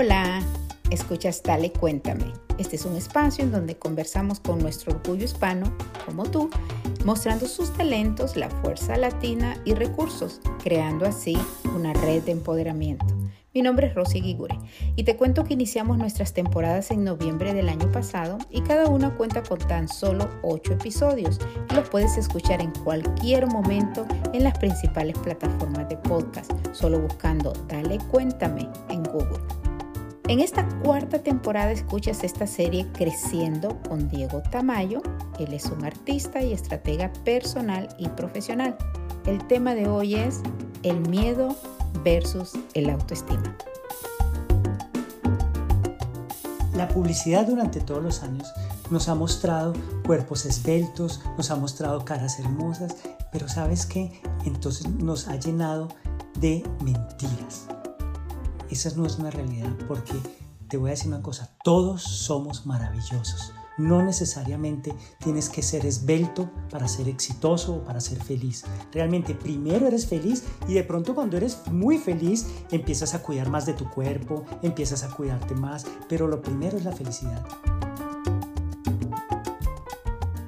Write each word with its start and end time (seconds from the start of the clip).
Hola, 0.00 0.40
escuchas 0.90 1.42
Dale 1.42 1.72
Cuéntame. 1.72 2.32
Este 2.56 2.76
es 2.76 2.84
un 2.84 2.94
espacio 2.94 3.42
en 3.42 3.50
donde 3.50 3.80
conversamos 3.80 4.38
con 4.38 4.60
nuestro 4.60 4.92
orgullo 4.92 5.24
hispano, 5.24 5.76
como 6.06 6.22
tú, 6.22 6.50
mostrando 7.04 7.48
sus 7.48 7.72
talentos, 7.72 8.36
la 8.36 8.48
fuerza 8.48 8.96
latina 8.96 9.60
y 9.64 9.74
recursos, 9.74 10.40
creando 10.62 11.04
así 11.04 11.36
una 11.74 11.94
red 11.94 12.22
de 12.22 12.30
empoderamiento. 12.30 13.06
Mi 13.52 13.60
nombre 13.60 13.88
es 13.88 13.96
Rosy 13.96 14.20
Guigure 14.20 14.56
y 14.94 15.02
te 15.02 15.16
cuento 15.16 15.42
que 15.42 15.54
iniciamos 15.54 15.98
nuestras 15.98 16.32
temporadas 16.32 16.92
en 16.92 17.02
noviembre 17.02 17.52
del 17.52 17.68
año 17.68 17.90
pasado 17.90 18.38
y 18.50 18.60
cada 18.60 18.86
una 18.86 19.16
cuenta 19.16 19.42
con 19.42 19.58
tan 19.58 19.88
solo 19.88 20.30
8 20.42 20.74
episodios 20.74 21.40
y 21.72 21.74
los 21.74 21.88
puedes 21.88 22.16
escuchar 22.16 22.60
en 22.60 22.70
cualquier 22.84 23.48
momento 23.48 24.06
en 24.32 24.44
las 24.44 24.56
principales 24.58 25.18
plataformas 25.18 25.88
de 25.88 25.96
podcast, 25.96 26.52
solo 26.70 27.00
buscando 27.00 27.52
Dale 27.66 27.98
Cuéntame 28.12 28.68
en 28.90 29.02
Google. 29.02 29.57
En 30.28 30.40
esta 30.40 30.68
cuarta 30.80 31.20
temporada 31.22 31.72
escuchas 31.72 32.22
esta 32.22 32.46
serie 32.46 32.86
Creciendo 32.92 33.80
con 33.88 34.10
Diego 34.10 34.42
Tamayo. 34.42 35.00
Él 35.38 35.54
es 35.54 35.64
un 35.64 35.86
artista 35.86 36.42
y 36.42 36.52
estratega 36.52 37.10
personal 37.24 37.88
y 37.98 38.08
profesional. 38.10 38.76
El 39.24 39.46
tema 39.46 39.74
de 39.74 39.88
hoy 39.88 40.16
es 40.16 40.42
el 40.82 41.00
miedo 41.08 41.56
versus 42.04 42.52
el 42.74 42.90
autoestima. 42.90 43.56
La 46.74 46.88
publicidad 46.88 47.46
durante 47.46 47.80
todos 47.80 48.02
los 48.02 48.22
años 48.22 48.52
nos 48.90 49.08
ha 49.08 49.14
mostrado 49.14 49.72
cuerpos 50.04 50.44
esbeltos, 50.44 51.22
nos 51.38 51.50
ha 51.50 51.56
mostrado 51.56 52.04
caras 52.04 52.38
hermosas, 52.38 52.96
pero 53.32 53.48
¿sabes 53.48 53.86
qué? 53.86 54.20
Entonces 54.44 54.90
nos 54.90 55.26
ha 55.26 55.36
llenado 55.36 55.88
de 56.38 56.62
mentiras. 56.84 57.66
Esa 58.70 58.90
no 58.96 59.06
es 59.06 59.18
una 59.18 59.30
realidad 59.30 59.70
porque 59.86 60.12
te 60.68 60.76
voy 60.76 60.88
a 60.88 60.90
decir 60.90 61.08
una 61.08 61.22
cosa, 61.22 61.56
todos 61.64 62.02
somos 62.02 62.66
maravillosos. 62.66 63.54
No 63.78 64.02
necesariamente 64.02 64.92
tienes 65.20 65.48
que 65.48 65.62
ser 65.62 65.86
esbelto 65.86 66.50
para 66.68 66.88
ser 66.88 67.08
exitoso 67.08 67.76
o 67.76 67.84
para 67.84 68.00
ser 68.00 68.22
feliz. 68.22 68.64
Realmente 68.92 69.34
primero 69.34 69.86
eres 69.86 70.06
feliz 70.06 70.44
y 70.66 70.74
de 70.74 70.82
pronto 70.82 71.14
cuando 71.14 71.36
eres 71.36 71.58
muy 71.70 71.96
feliz 71.96 72.46
empiezas 72.72 73.14
a 73.14 73.22
cuidar 73.22 73.48
más 73.48 73.66
de 73.66 73.72
tu 73.72 73.88
cuerpo, 73.88 74.44
empiezas 74.62 75.04
a 75.04 75.10
cuidarte 75.10 75.54
más, 75.54 75.86
pero 76.08 76.26
lo 76.26 76.42
primero 76.42 76.76
es 76.76 76.84
la 76.84 76.92
felicidad. 76.92 77.46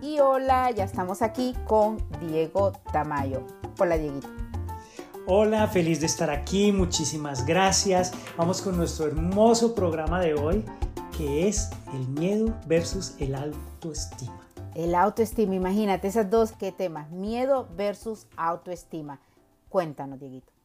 Y 0.02 0.18
hola, 0.18 0.72
ya 0.72 0.84
estamos 0.84 1.22
aquí 1.22 1.54
con 1.66 1.98
Diego 2.20 2.72
Tamayo. 2.92 3.46
Hola 3.78 3.96
Dieguito. 3.96 4.49
Hola, 5.26 5.66
feliz 5.68 6.00
de 6.00 6.06
estar 6.06 6.30
aquí, 6.30 6.72
muchísimas 6.72 7.44
gracias. 7.44 8.12
Vamos 8.36 8.62
con 8.62 8.76
nuestro 8.76 9.06
hermoso 9.06 9.74
programa 9.74 10.20
de 10.20 10.34
hoy 10.34 10.64
que 11.16 11.46
es 11.46 11.68
el 11.92 12.08
miedo 12.08 12.58
versus 12.66 13.14
el 13.18 13.34
autoestima. 13.34 14.40
El 14.74 14.94
autoestima, 14.94 15.54
imagínate 15.54 16.08
esas 16.08 16.30
dos 16.30 16.52
qué 16.52 16.72
temas, 16.72 17.10
miedo 17.10 17.68
versus 17.76 18.26
autoestima. 18.36 19.20
Cuéntanos, 19.68 20.18
Dieguito. 20.18 20.59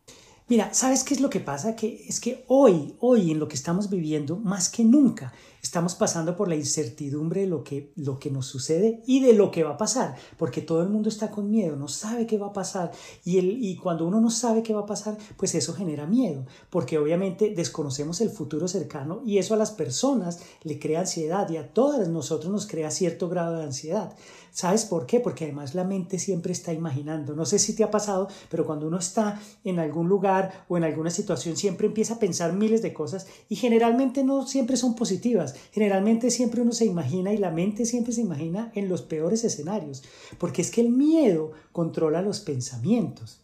Mira, 0.48 0.76
¿sabes 0.76 1.04
qué 1.04 1.16
es 1.16 1.22
lo 1.22 1.32
que 1.32 1.40
pasa? 1.40 1.76
Que 1.76 2.06
es 2.08 2.20
que 2.20 2.46
hoy, 2.48 2.96
hoy 3.00 3.32
en 3.32 3.40
lo 3.40 3.48
que 3.48 3.56
estamos 3.56 3.90
viviendo, 3.90 4.38
más 4.38 4.70
que 4.70 4.84
nunca, 4.84 5.34
estamos 5.64 5.96
pasando 5.96 6.38
por 6.38 6.48
la 6.48 6.56
incertidumbre 6.56 7.42
de 7.42 7.48
lo 7.48 7.64
que, 7.64 7.92
lo 7.96 8.20
que 8.20 8.30
nos 8.30 8.46
sucede 8.46 9.02
y 9.08 9.22
de 9.22 9.34
lo 9.34 9.50
que 9.50 9.64
va 9.64 9.72
a 9.72 9.78
pasar, 9.78 10.16
porque 10.38 10.62
todo 10.62 10.84
el 10.84 10.90
mundo 10.90 11.10
está 11.10 11.32
con 11.32 11.50
miedo, 11.50 11.76
no 11.76 11.88
sabe 11.88 12.28
qué 12.28 12.38
va 12.38 12.48
a 12.48 12.54
pasar 12.54 12.92
y, 13.24 13.40
el, 13.40 13.64
y 13.64 13.76
cuando 13.76 14.06
uno 14.06 14.22
no 14.22 14.30
sabe 14.30 14.62
qué 14.62 14.76
va 14.76 14.82
a 14.82 14.86
pasar, 14.86 15.18
pues 15.36 15.56
eso 15.56 15.74
genera 15.74 16.06
miedo, 16.06 16.46
porque 16.70 17.00
obviamente 17.00 17.52
desconocemos 17.56 18.22
el 18.22 18.30
futuro 18.30 18.68
cercano 18.68 19.24
y 19.26 19.40
eso 19.40 19.56
a 19.56 19.58
las 19.58 19.72
personas 19.72 20.42
le 20.62 20.78
crea 20.78 21.00
ansiedad 21.00 21.50
y 21.50 21.58
a 21.58 21.74
todas 21.74 22.08
nosotros 22.08 22.52
nos 22.52 22.68
crea 22.68 22.92
cierto 22.92 23.30
grado 23.30 23.58
de 23.58 23.64
ansiedad. 23.64 24.16
¿Sabes 24.56 24.86
por 24.86 25.06
qué? 25.06 25.20
Porque 25.20 25.44
además 25.44 25.76
la 25.76 25.84
mente 25.84 26.18
siempre 26.18 26.54
está 26.54 26.72
imaginando. 26.72 27.36
No 27.36 27.46
sé 27.46 27.60
si 27.60 27.76
te 27.76 27.84
ha 27.84 27.92
pasado, 27.92 28.30
pero 28.50 28.66
cuando 28.66 28.88
uno 28.88 28.98
está 28.98 29.38
en 29.66 29.80
algún 29.80 30.08
lugar 30.08 30.64
o 30.70 30.78
en 30.78 30.86
alguna 30.86 31.10
situación 31.10 31.58
siempre 31.58 31.88
empieza 31.88 32.14
a 32.14 32.20
pensar 32.20 32.54
miles 32.54 32.82
de 32.82 32.94
cosas 32.94 33.28
y 33.50 33.58
generalmente 33.58 34.24
no 34.24 34.48
siempre 34.48 34.78
son 34.78 34.96
positivas. 34.96 35.56
Generalmente 35.74 36.32
siempre 36.32 36.62
uno 36.62 36.72
se 36.72 36.86
imagina 36.86 37.34
y 37.34 37.38
la 37.38 37.52
mente 37.52 37.86
siempre 37.86 38.14
se 38.14 38.22
imagina 38.22 38.72
en 38.76 38.88
los 38.88 39.02
peores 39.02 39.44
escenarios, 39.44 40.04
porque 40.38 40.62
es 40.62 40.72
que 40.72 40.80
el 40.80 40.90
miedo 40.90 41.52
controla 41.74 42.22
los 42.22 42.40
pensamientos. 42.40 43.42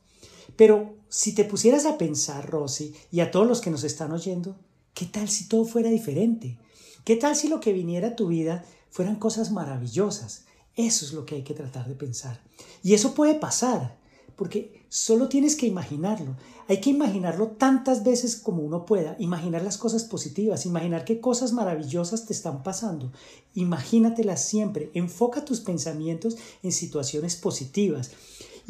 Pero 0.55 0.93
si 1.09 1.35
te 1.35 1.43
pusieras 1.43 1.85
a 1.85 1.97
pensar, 1.97 2.49
Rosy, 2.49 2.95
y 3.11 3.19
a 3.19 3.31
todos 3.31 3.45
los 3.45 3.59
que 3.59 3.69
nos 3.69 3.83
están 3.83 4.13
oyendo, 4.13 4.55
¿qué 4.93 5.07
tal 5.07 5.28
si 5.28 5.49
todo 5.49 5.66
fuera 5.66 5.89
diferente? 5.89 6.57
¿Qué 7.03 7.17
tal 7.17 7.35
si 7.35 7.49
lo 7.49 7.59
que 7.59 7.73
viniera 7.73 8.07
a 8.07 8.16
tu 8.16 8.28
vida 8.28 8.63
fueran 8.89 9.17
cosas 9.17 9.51
maravillosas? 9.51 10.45
Eso 10.75 11.05
es 11.05 11.13
lo 11.13 11.25
que 11.25 11.35
hay 11.35 11.43
que 11.43 11.53
tratar 11.53 11.87
de 11.87 11.95
pensar. 11.95 12.41
Y 12.81 12.93
eso 12.93 13.13
puede 13.13 13.35
pasar, 13.35 13.97
porque 14.35 14.85
solo 14.89 15.27
tienes 15.27 15.55
que 15.55 15.67
imaginarlo. 15.67 16.35
Hay 16.67 16.79
que 16.79 16.89
imaginarlo 16.89 17.47
tantas 17.49 18.03
veces 18.03 18.37
como 18.37 18.63
uno 18.63 18.85
pueda, 18.85 19.15
imaginar 19.19 19.63
las 19.63 19.77
cosas 19.77 20.05
positivas, 20.05 20.65
imaginar 20.65 21.03
qué 21.03 21.19
cosas 21.19 21.51
maravillosas 21.51 22.25
te 22.25 22.33
están 22.33 22.63
pasando. 22.63 23.11
Imagínatelas 23.53 24.43
siempre, 24.43 24.89
enfoca 24.93 25.43
tus 25.43 25.59
pensamientos 25.59 26.37
en 26.63 26.71
situaciones 26.71 27.35
positivas 27.35 28.11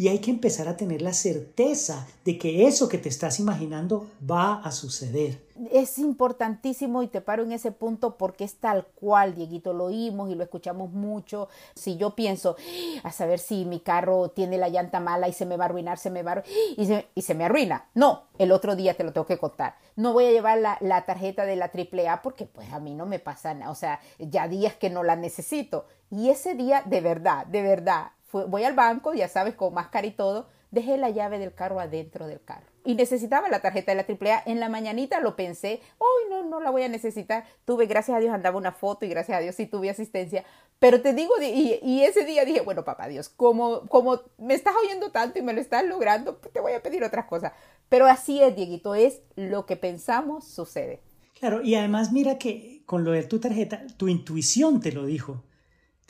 y 0.02 0.08
hay 0.08 0.18
que 0.18 0.32
empezar 0.32 0.68
a 0.68 0.76
tener 0.76 1.04
la 1.04 1.14
certeza 1.14 2.08
de 2.26 2.40
que 2.40 2.66
eso 2.66 2.90
que 2.90 2.98
te 2.98 3.08
estás 3.08 3.40
imaginando 3.40 4.08
va 4.28 4.56
a 4.56 4.72
suceder. 4.72 5.46
Es 5.72 6.00
importantísimo 6.00 7.04
y 7.04 7.08
te 7.08 7.22
paro 7.22 7.44
en 7.44 7.52
ese 7.52 7.72
punto 7.72 8.18
porque 8.18 8.44
es 8.44 8.56
tal 8.56 8.88
cual, 8.96 9.36
Dieguito, 9.36 9.74
lo 9.74 9.84
oímos 9.84 10.32
y 10.32 10.34
lo 10.34 10.42
escuchamos 10.42 10.92
mucho. 10.92 11.50
Si 11.76 11.98
yo 11.98 12.16
pienso, 12.16 12.56
a 13.04 13.12
saber 13.12 13.38
si 13.38 13.64
mi 13.64 13.80
carro 13.80 14.30
tiene 14.30 14.58
la 14.58 14.70
llanta 14.70 15.00
mala 15.00 15.28
y 15.28 15.34
se 15.34 15.46
me 15.46 15.56
va 15.56 15.66
a 15.66 15.68
arruinar, 15.68 16.00
se 16.00 16.10
me 16.10 16.24
va 16.24 16.32
a 16.32 16.44
y 16.76 16.88
se, 16.88 17.06
y 17.14 17.22
se 17.22 17.36
me 17.36 17.46
arruina. 17.46 17.88
No, 17.94 18.24
el 18.40 18.52
otro 18.54 18.76
día 18.76 18.96
te 18.96 19.04
lo 19.04 19.14
tengo 19.14 19.28
que 19.28 19.38
contar. 19.38 19.76
No 19.96 20.14
voy 20.14 20.26
a 20.26 20.32
llevar 20.32 20.58
la, 20.58 20.80
la 20.82 21.06
tarjeta 21.06 21.46
de 21.46 21.58
la 21.58 21.66
AAA 21.72 22.24
porque 22.24 22.48
pues 22.48 22.74
a 22.74 22.80
mí 22.80 22.96
no 22.96 23.06
me 23.06 23.20
pasa 23.20 23.54
nada. 23.54 23.70
O 23.70 23.76
sea, 23.76 24.00
ya 24.18 24.48
días 24.48 24.74
que 24.74 24.90
no 24.90 25.04
la 25.04 25.16
necesito. 25.16 25.86
Y 26.10 26.30
ese 26.30 26.56
día, 26.56 26.82
de 26.88 27.02
verdad, 27.02 27.46
de 27.46 27.62
verdad, 27.62 28.14
voy 28.32 28.64
al 28.64 28.74
banco, 28.74 29.14
ya 29.14 29.28
sabes, 29.28 29.56
con 29.56 29.74
máscara 29.74 30.08
y 30.08 30.12
todo, 30.12 30.48
dejé 30.72 30.98
la 30.98 31.10
llave 31.10 31.40
del 31.40 31.54
carro 31.54 31.80
adentro 31.80 32.28
del 32.28 32.42
carro. 32.44 32.66
Y 32.84 32.96
necesitaba 32.96 33.48
la 33.50 33.62
tarjeta 33.62 33.94
de 33.94 34.04
la 34.04 34.08
AAA. 34.08 34.44
En 34.46 34.60
la 34.60 34.68
mañanita 34.68 35.20
lo 35.20 35.36
pensé, 35.36 35.82
hoy 36.00 36.30
no, 36.30 36.44
no 36.44 36.60
la 36.60 36.72
voy 36.72 36.82
a 36.84 36.90
necesitar. 36.90 37.46
Tuve, 37.66 37.86
gracias 37.86 38.18
a 38.18 38.20
Dios, 38.20 38.34
andaba 38.34 38.58
una 38.58 38.72
foto 38.72 39.06
y 39.06 39.10
gracias 39.10 39.38
a 39.38 39.42
Dios 39.42 39.56
sí 39.56 39.68
tuve 39.68 39.90
asistencia. 39.90 40.44
Pero 40.80 41.02
te 41.02 41.14
digo, 41.14 41.34
y, 41.40 42.02
ese 42.02 42.26
día 42.26 42.44
dije, 42.44 42.62
bueno, 42.62 42.84
papá 42.84 43.08
Dios, 43.08 43.30
como, 43.30 43.88
como 43.88 44.20
me 44.40 44.56
estás 44.56 44.74
oyendo 44.84 45.12
tanto 45.12 45.38
y 45.38 45.44
me 45.44 45.54
lo 45.54 45.62
estás 45.62 45.86
logrando, 45.86 46.40
pues 46.40 46.52
te 46.52 46.60
voy 46.60 46.74
a 46.74 46.82
pedir 46.82 47.04
otras 47.04 47.26
cosas. 47.26 47.52
Pero 47.88 48.08
así 48.08 48.42
es, 48.42 48.56
Dieguito, 48.56 48.96
es 48.96 49.22
lo 49.36 49.68
que 49.68 49.76
pensamos 49.76 50.48
sucede. 50.48 51.02
Claro, 51.40 51.62
y 51.62 51.76
además 51.76 52.12
mira 52.12 52.40
que 52.40 52.82
con 52.86 53.04
lo 53.04 53.12
de 53.12 53.24
tu 53.24 53.40
tarjeta, 53.40 53.86
tu 53.98 54.08
intuición 54.08 54.80
te 54.80 54.92
lo 54.92 55.06
dijo. 55.06 55.44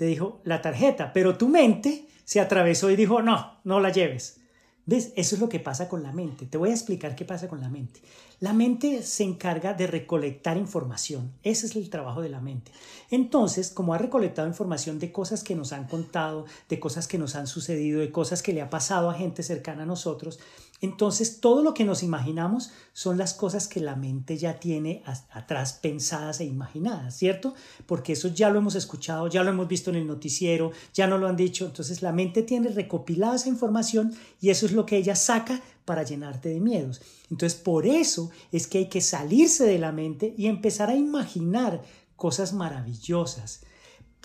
Te 0.01 0.07
dijo 0.07 0.41
la 0.45 0.63
tarjeta, 0.63 1.13
pero 1.13 1.37
tu 1.37 1.47
mente 1.47 2.07
se 2.23 2.39
atravesó 2.39 2.89
y 2.89 2.95
dijo, 2.95 3.21
no, 3.21 3.59
no 3.63 3.79
la 3.79 3.91
lleves. 3.91 4.41
¿Ves? 4.87 5.13
Eso 5.15 5.35
es 5.35 5.41
lo 5.41 5.47
que 5.47 5.59
pasa 5.59 5.87
con 5.87 6.01
la 6.01 6.11
mente. 6.11 6.47
Te 6.47 6.57
voy 6.57 6.71
a 6.71 6.73
explicar 6.73 7.15
qué 7.15 7.23
pasa 7.23 7.47
con 7.47 7.61
la 7.61 7.69
mente. 7.69 8.01
La 8.39 8.51
mente 8.51 9.03
se 9.03 9.23
encarga 9.23 9.75
de 9.75 9.85
recolectar 9.85 10.57
información. 10.57 11.33
Ese 11.43 11.67
es 11.67 11.75
el 11.75 11.91
trabajo 11.91 12.23
de 12.23 12.29
la 12.29 12.41
mente. 12.41 12.71
Entonces, 13.11 13.69
como 13.69 13.93
ha 13.93 13.99
recolectado 13.99 14.47
información 14.47 14.97
de 14.97 15.11
cosas 15.11 15.43
que 15.43 15.53
nos 15.53 15.71
han 15.71 15.85
contado, 15.85 16.47
de 16.67 16.79
cosas 16.79 17.07
que 17.07 17.19
nos 17.19 17.35
han 17.35 17.45
sucedido, 17.45 17.99
de 17.99 18.11
cosas 18.11 18.41
que 18.41 18.53
le 18.53 18.61
ha 18.63 18.71
pasado 18.71 19.07
a 19.07 19.13
gente 19.13 19.43
cercana 19.43 19.83
a 19.83 19.85
nosotros, 19.85 20.39
entonces 20.81 21.39
todo 21.39 21.61
lo 21.61 21.75
que 21.75 21.85
nos 21.85 22.01
imaginamos 22.01 22.71
son 22.91 23.19
las 23.19 23.35
cosas 23.35 23.67
que 23.67 23.79
la 23.79 23.95
mente 23.95 24.35
ya 24.37 24.59
tiene 24.59 25.03
atrás 25.31 25.73
pensadas 25.73 26.39
e 26.39 26.45
imaginadas, 26.45 27.15
¿cierto? 27.15 27.53
Porque 27.85 28.13
eso 28.13 28.29
ya 28.29 28.49
lo 28.49 28.57
hemos 28.57 28.73
escuchado, 28.73 29.27
ya 29.27 29.43
lo 29.43 29.51
hemos 29.51 29.67
visto 29.67 29.91
en 29.91 29.97
el 29.97 30.07
noticiero, 30.07 30.71
ya 30.91 31.05
no 31.05 31.19
lo 31.19 31.27
han 31.27 31.35
dicho. 31.35 31.67
Entonces 31.67 32.01
la 32.01 32.11
mente 32.11 32.41
tiene 32.41 32.69
recopilada 32.69 33.35
esa 33.35 33.49
información 33.49 34.15
y 34.41 34.49
eso 34.49 34.65
es 34.65 34.71
lo 34.71 34.87
que 34.87 34.97
ella 34.97 35.15
saca 35.15 35.61
para 35.85 36.01
llenarte 36.01 36.49
de 36.49 36.59
miedos. 36.59 36.99
Entonces 37.29 37.59
por 37.59 37.85
eso 37.85 38.31
es 38.51 38.65
que 38.65 38.79
hay 38.79 38.89
que 38.89 39.01
salirse 39.01 39.65
de 39.65 39.77
la 39.77 39.91
mente 39.91 40.33
y 40.35 40.47
empezar 40.47 40.89
a 40.89 40.95
imaginar 40.95 41.83
cosas 42.15 42.53
maravillosas, 42.53 43.61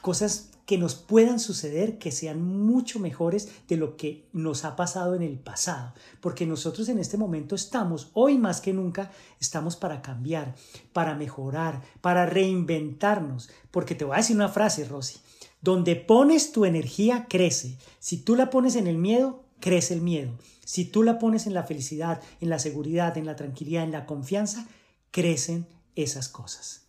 cosas 0.02 0.50
que 0.66 0.78
nos 0.78 0.96
puedan 0.96 1.38
suceder 1.38 1.98
que 1.98 2.10
sean 2.10 2.42
mucho 2.42 2.98
mejores 2.98 3.48
de 3.68 3.76
lo 3.76 3.96
que 3.96 4.28
nos 4.32 4.64
ha 4.64 4.74
pasado 4.74 5.14
en 5.14 5.22
el 5.22 5.38
pasado, 5.38 5.94
porque 6.20 6.44
nosotros 6.44 6.88
en 6.88 6.98
este 6.98 7.16
momento 7.16 7.54
estamos, 7.54 8.10
hoy 8.14 8.36
más 8.36 8.60
que 8.60 8.72
nunca, 8.72 9.12
estamos 9.40 9.76
para 9.76 10.02
cambiar, 10.02 10.56
para 10.92 11.14
mejorar, 11.14 11.82
para 12.00 12.26
reinventarnos, 12.26 13.48
porque 13.70 13.94
te 13.94 14.04
voy 14.04 14.14
a 14.14 14.18
decir 14.18 14.34
una 14.34 14.48
frase, 14.48 14.84
Rosy, 14.84 15.20
donde 15.60 15.94
pones 15.94 16.50
tu 16.50 16.64
energía 16.64 17.26
crece, 17.28 17.78
si 18.00 18.18
tú 18.18 18.34
la 18.34 18.50
pones 18.50 18.74
en 18.74 18.88
el 18.88 18.98
miedo, 18.98 19.44
crece 19.60 19.94
el 19.94 20.02
miedo, 20.02 20.36
si 20.64 20.84
tú 20.84 21.04
la 21.04 21.20
pones 21.20 21.46
en 21.46 21.54
la 21.54 21.62
felicidad, 21.62 22.20
en 22.40 22.50
la 22.50 22.58
seguridad, 22.58 23.16
en 23.16 23.26
la 23.26 23.36
tranquilidad, 23.36 23.84
en 23.84 23.92
la 23.92 24.04
confianza, 24.04 24.66
crecen 25.12 25.66
esas 25.94 26.28
cosas. 26.28 26.85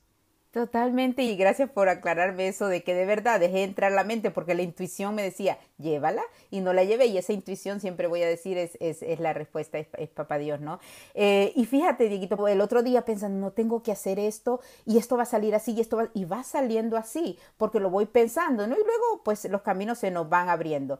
Totalmente, 0.57 1.21
y 1.21 1.36
gracias 1.36 1.69
por 1.69 1.88
aclararme 1.88 2.48
eso 2.48 2.65
de 2.65 2.81
que 2.81 2.95
de 2.95 3.06
verdad 3.06 3.39
dejé 3.39 3.62
entrar 3.62 3.92
la 3.92 4.04
mente, 4.04 4.31
porque 4.31 4.56
la 4.56 4.63
intuición 4.63 5.13
me 5.13 5.21
decía, 5.21 5.59
llévala, 5.77 6.24
y 6.50 6.62
no 6.62 6.74
la 6.74 6.83
llevé, 6.83 7.06
y 7.06 7.19
esa 7.19 7.31
intuición 7.31 7.80
siempre 7.80 8.07
voy 8.07 8.24
a 8.24 8.27
decir 8.27 8.57
es, 8.57 8.75
es, 8.80 9.19
la 9.19 9.33
respuesta, 9.33 9.77
es, 9.77 9.86
es, 10.00 10.09
papá 10.09 10.39
Dios, 10.39 10.59
¿no? 10.59 10.80
Eh, 11.13 11.54
y 11.56 11.65
fíjate, 11.65 12.09
Dieguito, 12.09 12.48
el 12.48 12.62
otro 12.62 12.81
día 12.81 13.06
pensando, 13.06 13.39
no 13.39 13.51
tengo 13.51 13.83
que 13.83 13.92
hacer 13.92 14.18
esto, 14.18 14.59
y 14.83 14.98
esto 14.98 15.15
va 15.15 15.24
a 15.24 15.27
salir 15.27 15.54
así, 15.54 15.74
y 15.74 15.81
esto 15.81 15.98
va, 15.98 16.09
y 16.15 16.25
va 16.25 16.44
saliendo 16.44 16.98
así, 16.98 17.38
porque 17.57 17.80
lo 17.80 17.92
voy 17.92 18.07
pensando, 18.07 18.65
¿no? 18.65 18.74
Y 18.74 18.80
luego, 18.80 19.21
pues 19.24 19.45
los 19.45 19.62
caminos 19.62 20.00
se 20.00 20.09
nos 20.09 20.27
van 20.27 20.50
abriendo. 20.50 21.00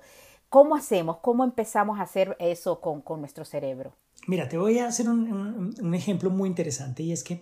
¿Cómo 0.50 0.76
hacemos? 0.76 1.18
¿Cómo 1.18 1.44
empezamos 1.44 2.00
a 2.00 2.04
hacer 2.04 2.38
eso 2.38 2.80
con, 2.80 3.02
con 3.02 3.22
nuestro 3.22 3.44
cerebro? 3.44 3.94
Mira, 4.28 4.48
te 4.48 4.60
voy 4.60 4.78
a 4.78 4.86
hacer 4.86 5.10
un, 5.10 5.34
un, 5.34 5.76
un 5.82 5.96
ejemplo 5.96 6.30
muy 6.30 6.48
interesante, 6.48 7.02
y 7.02 7.12
es 7.12 7.24
que 7.24 7.42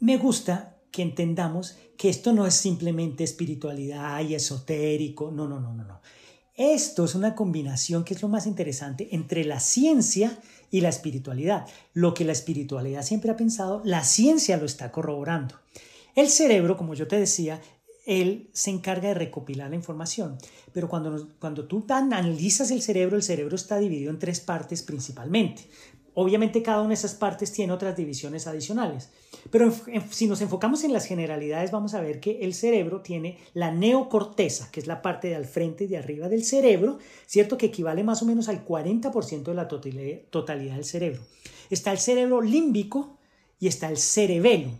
me 0.00 0.16
gusta 0.16 0.73
que 0.94 1.02
entendamos 1.02 1.76
que 1.96 2.08
esto 2.08 2.32
no 2.32 2.46
es 2.46 2.54
simplemente 2.54 3.24
espiritualidad 3.24 4.20
y 4.20 4.36
esotérico, 4.36 5.32
no, 5.32 5.48
no, 5.48 5.58
no, 5.58 5.74
no, 5.74 5.82
no. 5.82 6.00
Esto 6.54 7.04
es 7.04 7.16
una 7.16 7.34
combinación 7.34 8.04
que 8.04 8.14
es 8.14 8.22
lo 8.22 8.28
más 8.28 8.46
interesante 8.46 9.08
entre 9.10 9.44
la 9.44 9.58
ciencia 9.58 10.38
y 10.70 10.82
la 10.82 10.90
espiritualidad. 10.90 11.66
Lo 11.94 12.14
que 12.14 12.24
la 12.24 12.30
espiritualidad 12.30 13.02
siempre 13.02 13.32
ha 13.32 13.36
pensado, 13.36 13.82
la 13.84 14.04
ciencia 14.04 14.56
lo 14.56 14.66
está 14.66 14.92
corroborando. 14.92 15.56
El 16.14 16.28
cerebro, 16.28 16.76
como 16.76 16.94
yo 16.94 17.08
te 17.08 17.18
decía, 17.18 17.60
él 18.06 18.48
se 18.52 18.70
encarga 18.70 19.08
de 19.08 19.14
recopilar 19.14 19.70
la 19.70 19.76
información. 19.76 20.38
Pero 20.72 20.88
cuando, 20.88 21.28
cuando 21.40 21.66
tú 21.66 21.84
analizas 21.88 22.70
el 22.70 22.82
cerebro, 22.82 23.16
el 23.16 23.24
cerebro 23.24 23.56
está 23.56 23.78
dividido 23.78 24.12
en 24.12 24.20
tres 24.20 24.38
partes 24.38 24.84
principalmente. 24.84 25.68
Obviamente 26.14 26.62
cada 26.62 26.80
una 26.80 26.90
de 26.90 26.94
esas 26.94 27.14
partes 27.14 27.52
tiene 27.52 27.72
otras 27.72 27.96
divisiones 27.96 28.46
adicionales, 28.46 29.10
pero 29.50 29.72
si 30.10 30.28
nos 30.28 30.40
enfocamos 30.40 30.84
en 30.84 30.92
las 30.92 31.06
generalidades 31.06 31.72
vamos 31.72 31.94
a 31.94 32.00
ver 32.00 32.20
que 32.20 32.40
el 32.42 32.54
cerebro 32.54 33.00
tiene 33.00 33.38
la 33.52 33.72
neocorteza, 33.72 34.70
que 34.70 34.80
es 34.80 34.86
la 34.86 35.02
parte 35.02 35.28
de 35.28 35.34
al 35.34 35.44
frente 35.44 35.84
y 35.84 35.86
de 35.88 35.96
arriba 35.96 36.28
del 36.28 36.44
cerebro, 36.44 36.98
¿cierto? 37.26 37.58
Que 37.58 37.66
equivale 37.66 38.04
más 38.04 38.22
o 38.22 38.26
menos 38.26 38.48
al 38.48 38.64
40% 38.64 39.42
de 39.42 39.54
la 39.54 39.68
totalidad 39.68 40.76
del 40.76 40.84
cerebro. 40.84 41.22
Está 41.68 41.90
el 41.90 41.98
cerebro 41.98 42.40
límbico 42.40 43.18
y 43.58 43.66
está 43.66 43.88
el 43.88 43.96
cerebelo, 43.96 44.70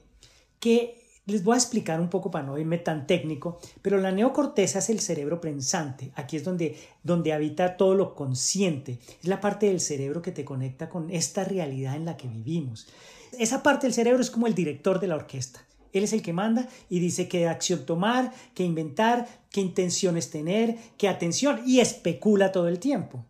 que 0.60 1.03
les 1.26 1.42
voy 1.42 1.54
a 1.54 1.58
explicar 1.58 2.00
un 2.00 2.10
poco 2.10 2.30
para 2.30 2.44
no 2.44 2.58
irme 2.58 2.78
tan 2.78 3.06
técnico, 3.06 3.58
pero 3.80 3.98
la 3.98 4.12
neocorteza 4.12 4.78
es 4.78 4.90
el 4.90 5.00
cerebro 5.00 5.40
pensante. 5.40 6.12
Aquí 6.14 6.36
es 6.36 6.44
donde, 6.44 6.76
donde 7.02 7.32
habita 7.32 7.76
todo 7.76 7.94
lo 7.94 8.14
consciente. 8.14 8.98
Es 9.22 9.28
la 9.28 9.40
parte 9.40 9.66
del 9.66 9.80
cerebro 9.80 10.20
que 10.20 10.32
te 10.32 10.44
conecta 10.44 10.88
con 10.88 11.10
esta 11.10 11.44
realidad 11.44 11.96
en 11.96 12.04
la 12.04 12.16
que 12.16 12.28
vivimos. 12.28 12.86
Esa 13.38 13.62
parte 13.62 13.86
del 13.86 13.94
cerebro 13.94 14.20
es 14.20 14.30
como 14.30 14.46
el 14.46 14.54
director 14.54 15.00
de 15.00 15.08
la 15.08 15.16
orquesta. 15.16 15.64
Él 15.92 16.04
es 16.04 16.12
el 16.12 16.22
que 16.22 16.32
manda 16.32 16.68
y 16.90 16.98
dice 16.98 17.28
qué 17.28 17.46
acción 17.46 17.86
tomar, 17.86 18.32
qué 18.54 18.64
inventar, 18.64 19.26
qué 19.50 19.60
intenciones 19.60 20.28
tener, 20.28 20.76
qué 20.98 21.08
atención 21.08 21.62
y 21.64 21.80
especula 21.80 22.52
todo 22.52 22.68
el 22.68 22.80
tiempo. 22.80 23.24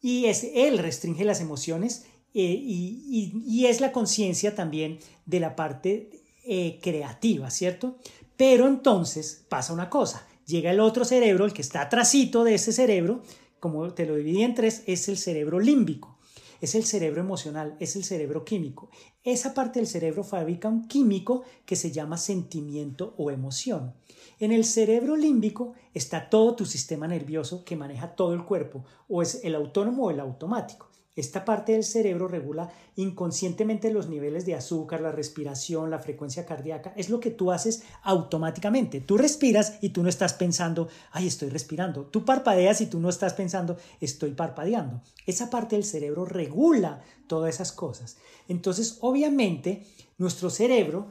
Y 0.00 0.26
es, 0.26 0.44
él 0.54 0.78
restringe 0.78 1.24
las 1.24 1.40
emociones 1.40 2.04
eh, 2.34 2.60
y, 2.60 3.66
es 3.66 3.80
la 3.80 3.92
conciencia 3.92 4.54
también 4.54 4.98
de 5.26 5.38
la 5.38 5.54
parte 5.54 6.10
eh, 6.44 6.78
creativa, 6.82 7.50
¿cierto? 7.50 7.96
Pero 8.36 8.66
entonces 8.66 9.44
pasa 9.48 9.72
una 9.72 9.88
cosa, 9.88 10.26
llega 10.46 10.70
el 10.70 10.80
otro 10.80 11.04
cerebro, 11.04 11.44
el 11.44 11.52
que 11.52 11.62
está 11.62 11.82
atrasito 11.82 12.44
de 12.44 12.54
ese 12.54 12.72
cerebro, 12.72 13.22
como 13.60 13.92
te 13.94 14.06
lo 14.06 14.16
dividí 14.16 14.42
en 14.42 14.54
tres, 14.54 14.82
es 14.86 15.08
el 15.08 15.16
cerebro 15.16 15.60
límbico, 15.60 16.18
es 16.60 16.74
el 16.74 16.84
cerebro 16.84 17.20
emocional, 17.20 17.76
es 17.80 17.96
el 17.96 18.04
cerebro 18.04 18.44
químico. 18.44 18.90
Esa 19.24 19.54
parte 19.54 19.78
del 19.78 19.86
cerebro 19.86 20.24
fabrica 20.24 20.68
un 20.68 20.86
químico 20.88 21.42
que 21.64 21.76
se 21.76 21.90
llama 21.90 22.18
sentimiento 22.18 23.14
o 23.18 23.30
emoción. 23.30 23.94
En 24.38 24.50
el 24.50 24.64
cerebro 24.64 25.16
límbico 25.16 25.74
está 25.94 26.28
todo 26.28 26.56
tu 26.56 26.66
sistema 26.66 27.06
nervioso 27.06 27.64
que 27.64 27.76
maneja 27.76 28.14
todo 28.14 28.34
el 28.34 28.44
cuerpo, 28.44 28.84
o 29.08 29.22
es 29.22 29.44
el 29.44 29.54
autónomo 29.54 30.06
o 30.06 30.10
el 30.10 30.20
automático. 30.20 30.91
Esta 31.14 31.44
parte 31.44 31.72
del 31.72 31.84
cerebro 31.84 32.26
regula 32.26 32.70
inconscientemente 32.96 33.92
los 33.92 34.08
niveles 34.08 34.46
de 34.46 34.54
azúcar, 34.54 35.02
la 35.02 35.12
respiración, 35.12 35.90
la 35.90 35.98
frecuencia 35.98 36.46
cardíaca. 36.46 36.94
Es 36.96 37.10
lo 37.10 37.20
que 37.20 37.30
tú 37.30 37.52
haces 37.52 37.82
automáticamente. 38.02 39.02
Tú 39.02 39.18
respiras 39.18 39.78
y 39.82 39.90
tú 39.90 40.02
no 40.02 40.08
estás 40.08 40.32
pensando, 40.32 40.88
ay, 41.10 41.26
estoy 41.26 41.50
respirando. 41.50 42.06
Tú 42.06 42.24
parpadeas 42.24 42.80
y 42.80 42.86
tú 42.86 42.98
no 42.98 43.10
estás 43.10 43.34
pensando, 43.34 43.76
estoy 44.00 44.30
parpadeando. 44.30 45.02
Esa 45.26 45.50
parte 45.50 45.76
del 45.76 45.84
cerebro 45.84 46.24
regula 46.24 47.02
todas 47.26 47.54
esas 47.54 47.72
cosas. 47.72 48.16
Entonces, 48.48 48.96
obviamente, 49.02 49.86
nuestro 50.16 50.48
cerebro 50.48 51.08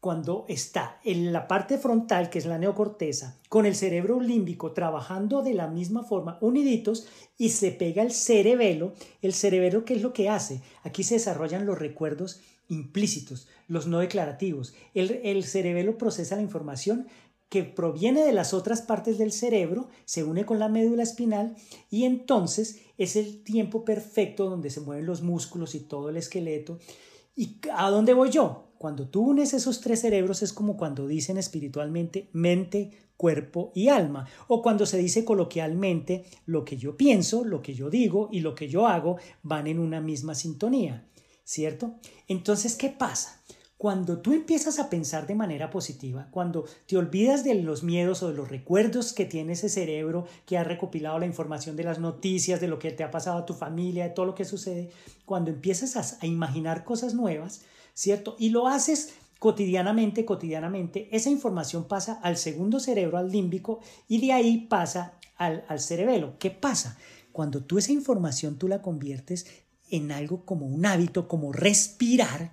cuando 0.00 0.46
está 0.48 0.98
en 1.04 1.32
la 1.32 1.46
parte 1.46 1.76
frontal, 1.76 2.30
que 2.30 2.38
es 2.38 2.46
la 2.46 2.58
neocorteza, 2.58 3.38
con 3.50 3.66
el 3.66 3.76
cerebro 3.76 4.20
límbico 4.20 4.72
trabajando 4.72 5.42
de 5.42 5.52
la 5.52 5.66
misma 5.66 6.04
forma, 6.04 6.38
uniditos, 6.40 7.06
y 7.36 7.50
se 7.50 7.70
pega 7.70 8.02
el 8.02 8.10
cerebelo, 8.10 8.94
el 9.20 9.34
cerebelo, 9.34 9.84
¿qué 9.84 9.94
es 9.94 10.02
lo 10.02 10.14
que 10.14 10.30
hace? 10.30 10.62
Aquí 10.82 11.02
se 11.02 11.14
desarrollan 11.14 11.66
los 11.66 11.78
recuerdos 11.78 12.40
implícitos, 12.68 13.48
los 13.68 13.86
no 13.86 13.98
declarativos. 13.98 14.74
El, 14.94 15.20
el 15.22 15.44
cerebelo 15.44 15.98
procesa 15.98 16.36
la 16.36 16.42
información 16.42 17.06
que 17.50 17.64
proviene 17.64 18.24
de 18.24 18.32
las 18.32 18.54
otras 18.54 18.80
partes 18.80 19.18
del 19.18 19.32
cerebro, 19.32 19.88
se 20.04 20.22
une 20.22 20.46
con 20.46 20.60
la 20.60 20.68
médula 20.68 21.02
espinal 21.02 21.56
y 21.90 22.04
entonces 22.04 22.80
es 22.96 23.16
el 23.16 23.42
tiempo 23.42 23.84
perfecto 23.84 24.48
donde 24.48 24.70
se 24.70 24.80
mueven 24.80 25.04
los 25.04 25.20
músculos 25.20 25.74
y 25.74 25.80
todo 25.80 26.08
el 26.08 26.16
esqueleto. 26.16 26.78
¿Y 27.34 27.58
a 27.74 27.90
dónde 27.90 28.14
voy 28.14 28.30
yo? 28.30 28.69
Cuando 28.80 29.08
tú 29.08 29.20
unes 29.20 29.52
esos 29.52 29.82
tres 29.82 30.00
cerebros 30.00 30.42
es 30.42 30.54
como 30.54 30.78
cuando 30.78 31.06
dicen 31.06 31.36
espiritualmente 31.36 32.30
mente, 32.32 33.10
cuerpo 33.18 33.72
y 33.74 33.88
alma, 33.88 34.26
o 34.48 34.62
cuando 34.62 34.86
se 34.86 34.96
dice 34.96 35.22
coloquialmente 35.22 36.24
lo 36.46 36.64
que 36.64 36.78
yo 36.78 36.96
pienso, 36.96 37.44
lo 37.44 37.60
que 37.60 37.74
yo 37.74 37.90
digo 37.90 38.30
y 38.32 38.40
lo 38.40 38.54
que 38.54 38.70
yo 38.70 38.86
hago 38.86 39.18
van 39.42 39.66
en 39.66 39.80
una 39.80 40.00
misma 40.00 40.34
sintonía, 40.34 41.06
¿cierto? 41.44 41.96
Entonces, 42.26 42.74
¿qué 42.74 42.88
pasa? 42.88 43.42
Cuando 43.76 44.22
tú 44.22 44.32
empiezas 44.32 44.78
a 44.78 44.88
pensar 44.88 45.26
de 45.26 45.34
manera 45.34 45.68
positiva, 45.68 46.28
cuando 46.30 46.64
te 46.86 46.96
olvidas 46.96 47.44
de 47.44 47.56
los 47.56 47.82
miedos 47.82 48.22
o 48.22 48.28
de 48.28 48.34
los 48.34 48.48
recuerdos 48.48 49.12
que 49.12 49.26
tiene 49.26 49.52
ese 49.52 49.68
cerebro 49.68 50.26
que 50.46 50.56
ha 50.56 50.64
recopilado 50.64 51.18
la 51.18 51.26
información 51.26 51.76
de 51.76 51.84
las 51.84 51.98
noticias, 51.98 52.62
de 52.62 52.68
lo 52.68 52.78
que 52.78 52.92
te 52.92 53.04
ha 53.04 53.10
pasado 53.10 53.40
a 53.40 53.44
tu 53.44 53.52
familia, 53.52 54.04
de 54.04 54.14
todo 54.14 54.24
lo 54.24 54.34
que 54.34 54.46
sucede, 54.46 54.88
cuando 55.26 55.50
empiezas 55.50 55.96
a, 55.96 56.24
a 56.24 56.26
imaginar 56.26 56.82
cosas 56.84 57.12
nuevas, 57.12 57.60
¿cierto? 57.94 58.36
Y 58.38 58.50
lo 58.50 58.68
haces 58.68 59.14
cotidianamente, 59.38 60.24
cotidianamente, 60.24 61.08
esa 61.12 61.30
información 61.30 61.88
pasa 61.88 62.20
al 62.22 62.36
segundo 62.36 62.78
cerebro, 62.78 63.18
al 63.18 63.30
límbico, 63.30 63.80
y 64.06 64.20
de 64.20 64.32
ahí 64.32 64.66
pasa 64.68 65.14
al, 65.36 65.64
al 65.68 65.80
cerebelo. 65.80 66.38
¿Qué 66.38 66.50
pasa? 66.50 66.98
Cuando 67.32 67.62
tú 67.64 67.78
esa 67.78 67.92
información 67.92 68.58
tú 68.58 68.68
la 68.68 68.82
conviertes 68.82 69.46
en 69.90 70.12
algo 70.12 70.44
como 70.44 70.66
un 70.66 70.84
hábito, 70.86 71.26
como 71.28 71.52
respirar, 71.52 72.52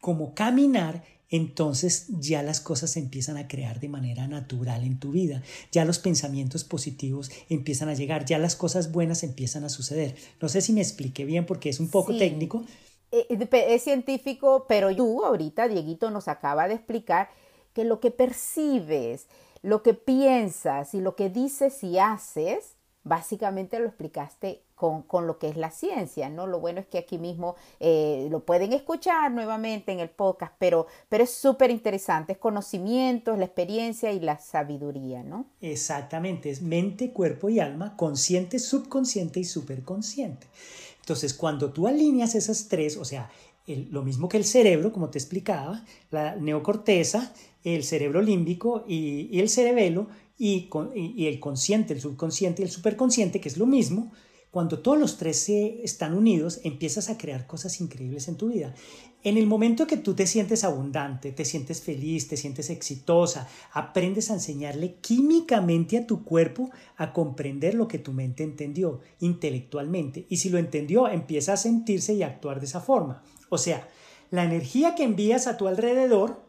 como 0.00 0.34
caminar, 0.34 1.04
entonces 1.28 2.06
ya 2.08 2.42
las 2.42 2.60
cosas 2.60 2.92
se 2.92 3.00
empiezan 3.00 3.36
a 3.36 3.48
crear 3.48 3.80
de 3.80 3.88
manera 3.88 4.28
natural 4.28 4.84
en 4.84 4.98
tu 4.98 5.10
vida, 5.10 5.42
ya 5.72 5.84
los 5.84 5.98
pensamientos 5.98 6.64
positivos 6.64 7.30
empiezan 7.48 7.88
a 7.88 7.94
llegar, 7.94 8.24
ya 8.24 8.38
las 8.38 8.54
cosas 8.54 8.92
buenas 8.92 9.22
empiezan 9.24 9.64
a 9.64 9.68
suceder. 9.68 10.14
No 10.40 10.48
sé 10.48 10.60
si 10.60 10.72
me 10.72 10.80
expliqué 10.80 11.24
bien 11.24 11.46
porque 11.46 11.68
es 11.68 11.80
un 11.80 11.88
poco 11.88 12.12
sí. 12.12 12.18
técnico, 12.18 12.64
es 13.10 13.82
científico, 13.82 14.66
pero 14.68 14.94
tú 14.94 15.24
ahorita, 15.24 15.68
Dieguito, 15.68 16.10
nos 16.10 16.28
acaba 16.28 16.68
de 16.68 16.74
explicar 16.74 17.30
que 17.72 17.84
lo 17.84 18.00
que 18.00 18.10
percibes, 18.10 19.26
lo 19.62 19.82
que 19.82 19.94
piensas 19.94 20.94
y 20.94 21.00
lo 21.00 21.16
que 21.16 21.28
dices 21.28 21.82
y 21.84 21.98
haces, 21.98 22.76
básicamente 23.06 23.78
lo 23.78 23.86
explicaste 23.86 24.62
con, 24.74 25.02
con, 25.02 25.26
lo 25.26 25.38
que 25.38 25.48
es 25.48 25.56
la 25.56 25.70
ciencia, 25.70 26.28
¿no? 26.28 26.46
Lo 26.46 26.60
bueno 26.60 26.80
es 26.80 26.86
que 26.86 26.98
aquí 26.98 27.18
mismo 27.18 27.54
eh, 27.80 28.28
lo 28.30 28.40
pueden 28.40 28.72
escuchar 28.72 29.30
nuevamente 29.30 29.92
en 29.92 30.00
el 30.00 30.10
podcast, 30.10 30.52
pero, 30.58 30.86
pero 31.08 31.24
es 31.24 31.30
súper 31.30 31.70
interesante, 31.70 32.32
es 32.32 32.38
conocimiento, 32.38 33.32
es 33.32 33.38
la 33.38 33.44
experiencia 33.46 34.12
y 34.12 34.20
la 34.20 34.38
sabiduría, 34.38 35.22
¿no? 35.22 35.46
Exactamente, 35.60 36.50
es 36.50 36.60
mente, 36.60 37.12
cuerpo 37.12 37.48
y 37.48 37.60
alma, 37.60 37.96
consciente, 37.96 38.58
subconsciente 38.58 39.40
y 39.40 39.44
superconsciente. 39.44 40.46
Entonces, 41.06 41.34
cuando 41.34 41.70
tú 41.70 41.86
alineas 41.86 42.34
esas 42.34 42.66
tres, 42.66 42.96
o 42.96 43.04
sea, 43.04 43.30
lo 43.92 44.02
mismo 44.02 44.28
que 44.28 44.38
el 44.38 44.44
cerebro, 44.44 44.92
como 44.92 45.08
te 45.08 45.18
explicaba, 45.18 45.84
la 46.10 46.34
neocorteza, 46.34 47.32
el 47.62 47.84
cerebro 47.84 48.20
límbico 48.22 48.84
y, 48.88 49.38
el 49.38 49.48
cerebelo, 49.48 50.08
y, 50.36 50.68
y, 50.96 51.14
y, 51.16 51.26
el 51.28 51.38
consciente, 51.38 51.94
el 51.94 52.00
subconsciente 52.00 52.62
y 52.62 52.64
el 52.64 52.72
superconsciente, 52.72 53.40
que 53.40 53.48
es 53.48 53.56
lo 53.56 53.66
mismo, 53.66 54.10
cuando 54.50 54.78
todos 54.78 54.98
los 54.98 55.18
tres 55.18 55.38
se 55.38 55.82
están 55.82 56.14
unidos, 56.14 56.60
empiezas 56.64 57.10
a 57.10 57.18
crear 57.18 57.46
cosas 57.46 57.80
increíbles 57.80 58.28
en 58.28 58.36
tu 58.36 58.48
vida. 58.48 58.74
En 59.22 59.36
el 59.36 59.46
momento 59.46 59.86
que 59.86 59.96
tú 59.96 60.14
te 60.14 60.26
sientes 60.26 60.64
abundante, 60.64 61.32
te 61.32 61.44
sientes 61.44 61.82
feliz, 61.82 62.28
te 62.28 62.36
sientes 62.36 62.70
exitosa, 62.70 63.48
aprendes 63.72 64.30
a 64.30 64.34
enseñarle 64.34 64.94
químicamente 65.00 65.98
a 65.98 66.06
tu 66.06 66.24
cuerpo 66.24 66.70
a 66.96 67.12
comprender 67.12 67.74
lo 67.74 67.88
que 67.88 67.98
tu 67.98 68.12
mente 68.12 68.44
entendió 68.44 69.00
intelectualmente. 69.20 70.26
Y 70.28 70.38
si 70.38 70.48
lo 70.48 70.58
entendió, 70.58 71.08
empieza 71.08 71.54
a 71.54 71.56
sentirse 71.56 72.14
y 72.14 72.22
a 72.22 72.28
actuar 72.28 72.60
de 72.60 72.66
esa 72.66 72.80
forma. 72.80 73.22
O 73.48 73.58
sea, 73.58 73.88
la 74.30 74.44
energía 74.44 74.94
que 74.94 75.04
envías 75.04 75.46
a 75.46 75.56
tu 75.56 75.66
alrededor 75.66 76.46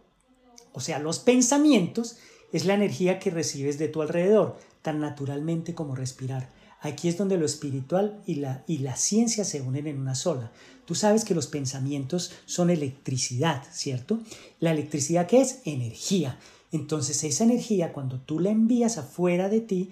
o 0.78 0.80
sea, 0.80 1.00
los 1.00 1.18
pensamientos, 1.18 2.20
es 2.54 2.66
la 2.66 2.76
energía 2.76 3.18
que 3.18 3.32
recibes 3.32 3.80
de 3.80 3.88
tu 3.88 4.04
alrededor, 4.04 4.58
tan 4.84 5.00
naturalmente 5.00 5.74
como 5.74 5.96
respirar. 5.96 6.50
Aquí 6.82 7.08
es 7.08 7.18
donde 7.18 7.38
lo 7.38 7.46
espiritual 7.46 8.22
y 8.26 8.36
la, 8.36 8.64
y 8.68 8.80
la 8.80 8.96
ciencia 8.96 9.44
se 9.44 9.62
unen 9.62 9.88
en 9.88 10.00
una 10.00 10.16
sola. 10.16 10.52
Tú 10.86 10.96
sabes 10.96 11.26
que 11.26 11.36
los 11.36 11.48
pensamientos 11.48 12.32
son 12.46 12.70
electricidad, 12.70 13.64
¿cierto? 13.72 14.20
La 14.60 14.72
electricidad 14.72 15.28
qué 15.28 15.42
es 15.42 15.60
energía. 15.66 16.40
Entonces 16.72 17.24
esa 17.24 17.44
energía 17.44 17.94
cuando 17.94 18.20
tú 18.20 18.40
la 18.40 18.52
envías 18.52 18.98
afuera 18.98 19.50
de 19.50 19.62
ti, 19.62 19.90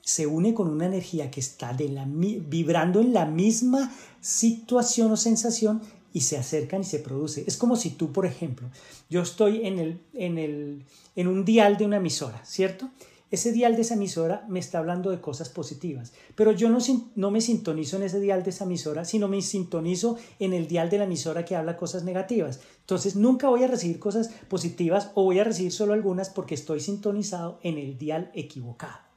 se 0.00 0.26
une 0.26 0.54
con 0.54 0.68
una 0.68 0.86
energía 0.86 1.30
que 1.30 1.40
está 1.40 1.74
de 1.74 1.90
la, 1.90 2.06
vibrando 2.08 3.00
en 3.00 3.12
la 3.12 3.26
misma 3.26 3.92
situación 4.22 5.12
o 5.12 5.18
sensación 5.18 5.82
y 6.14 6.22
se 6.22 6.38
acercan 6.38 6.80
y 6.80 6.84
se 6.84 7.00
produce. 7.00 7.44
Es 7.46 7.58
como 7.58 7.76
si 7.76 7.90
tú, 7.90 8.10
por 8.10 8.24
ejemplo, 8.24 8.70
yo 9.10 9.20
estoy 9.20 9.66
en, 9.66 9.78
el, 9.78 10.00
en, 10.14 10.38
el, 10.38 10.84
en 11.14 11.28
un 11.28 11.44
dial 11.44 11.76
de 11.76 11.84
una 11.84 11.98
emisora, 11.98 12.42
¿cierto? 12.46 12.88
Ese 13.30 13.52
dial 13.52 13.76
de 13.76 13.82
esa 13.82 13.94
emisora 13.94 14.46
me 14.48 14.58
está 14.58 14.78
hablando 14.78 15.10
de 15.10 15.20
cosas 15.20 15.50
positivas, 15.50 16.14
pero 16.34 16.52
yo 16.52 16.70
no, 16.70 17.30
me 17.30 17.40
sintonizo 17.40 17.96
en 17.96 18.04
ese 18.04 18.20
dial 18.20 18.42
de 18.42 18.50
esa 18.50 18.64
emisora, 18.64 19.04
sino 19.04 19.28
me 19.28 19.42
sintonizo 19.42 20.16
en 20.38 20.54
el 20.54 20.66
dial 20.66 20.88
de 20.88 20.98
la 20.98 21.04
emisora 21.04 21.44
que 21.44 21.54
habla 21.54 21.76
cosas 21.76 22.04
negativas. 22.04 22.60
Entonces 22.80 23.16
nunca 23.16 23.48
voy 23.48 23.64
a 23.64 23.68
recibir 23.68 23.98
cosas 23.98 24.30
positivas 24.48 25.10
o 25.14 25.24
voy 25.24 25.40
a 25.40 25.44
recibir 25.44 25.72
solo 25.72 25.92
algunas 25.92 26.30
porque 26.30 26.54
estoy 26.54 26.80
sintonizado 26.80 27.58
en 27.62 27.76
el 27.76 27.98
dial 27.98 28.30
equivocado. 28.34 29.08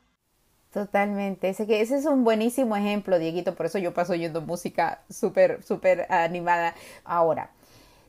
Totalmente. 0.74 1.50
Ese, 1.50 1.68
que, 1.68 1.82
ese 1.82 1.98
es 1.98 2.06
un 2.06 2.24
buenísimo 2.24 2.78
ejemplo, 2.78 3.20
Dieguito. 3.20 3.56
Por 3.56 3.66
eso 3.66 3.78
yo 3.78 3.94
paso 3.94 4.14
oyendo 4.14 4.42
música 4.42 5.04
súper, 5.10 5.62
súper 5.64 6.08
animada. 6.10 6.76
Ahora, 7.04 7.52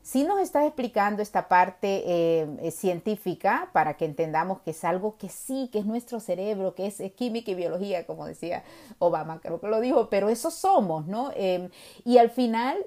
si 0.03 0.25
nos 0.25 0.41
está 0.41 0.65
explicando 0.65 1.21
esta 1.21 1.47
parte 1.47 2.03
eh, 2.05 2.71
científica 2.71 3.69
para 3.71 3.95
que 3.95 4.03
entendamos 4.03 4.59
que 4.61 4.71
es 4.71 4.83
algo 4.83 5.17
que 5.17 5.29
sí, 5.29 5.69
que 5.71 5.79
es 5.79 5.85
nuestro 5.85 6.19
cerebro, 6.19 6.75
que 6.75 6.87
es, 6.87 7.01
química 7.13 7.51
y 7.51 7.55
biología, 7.55 8.05
como 8.05 8.25
decía 8.25 8.63
Obama, 8.99 9.39
creo 9.39 9.61
que 9.61 9.67
lo 9.67 9.79
dijo, 9.79 10.09
pero 10.09 10.27
eso 10.27 10.51
somos, 10.51 11.07
¿no? 11.07 11.31
Em, 11.35 11.69
y 12.03 12.17
al 12.17 12.29
final 12.29 12.85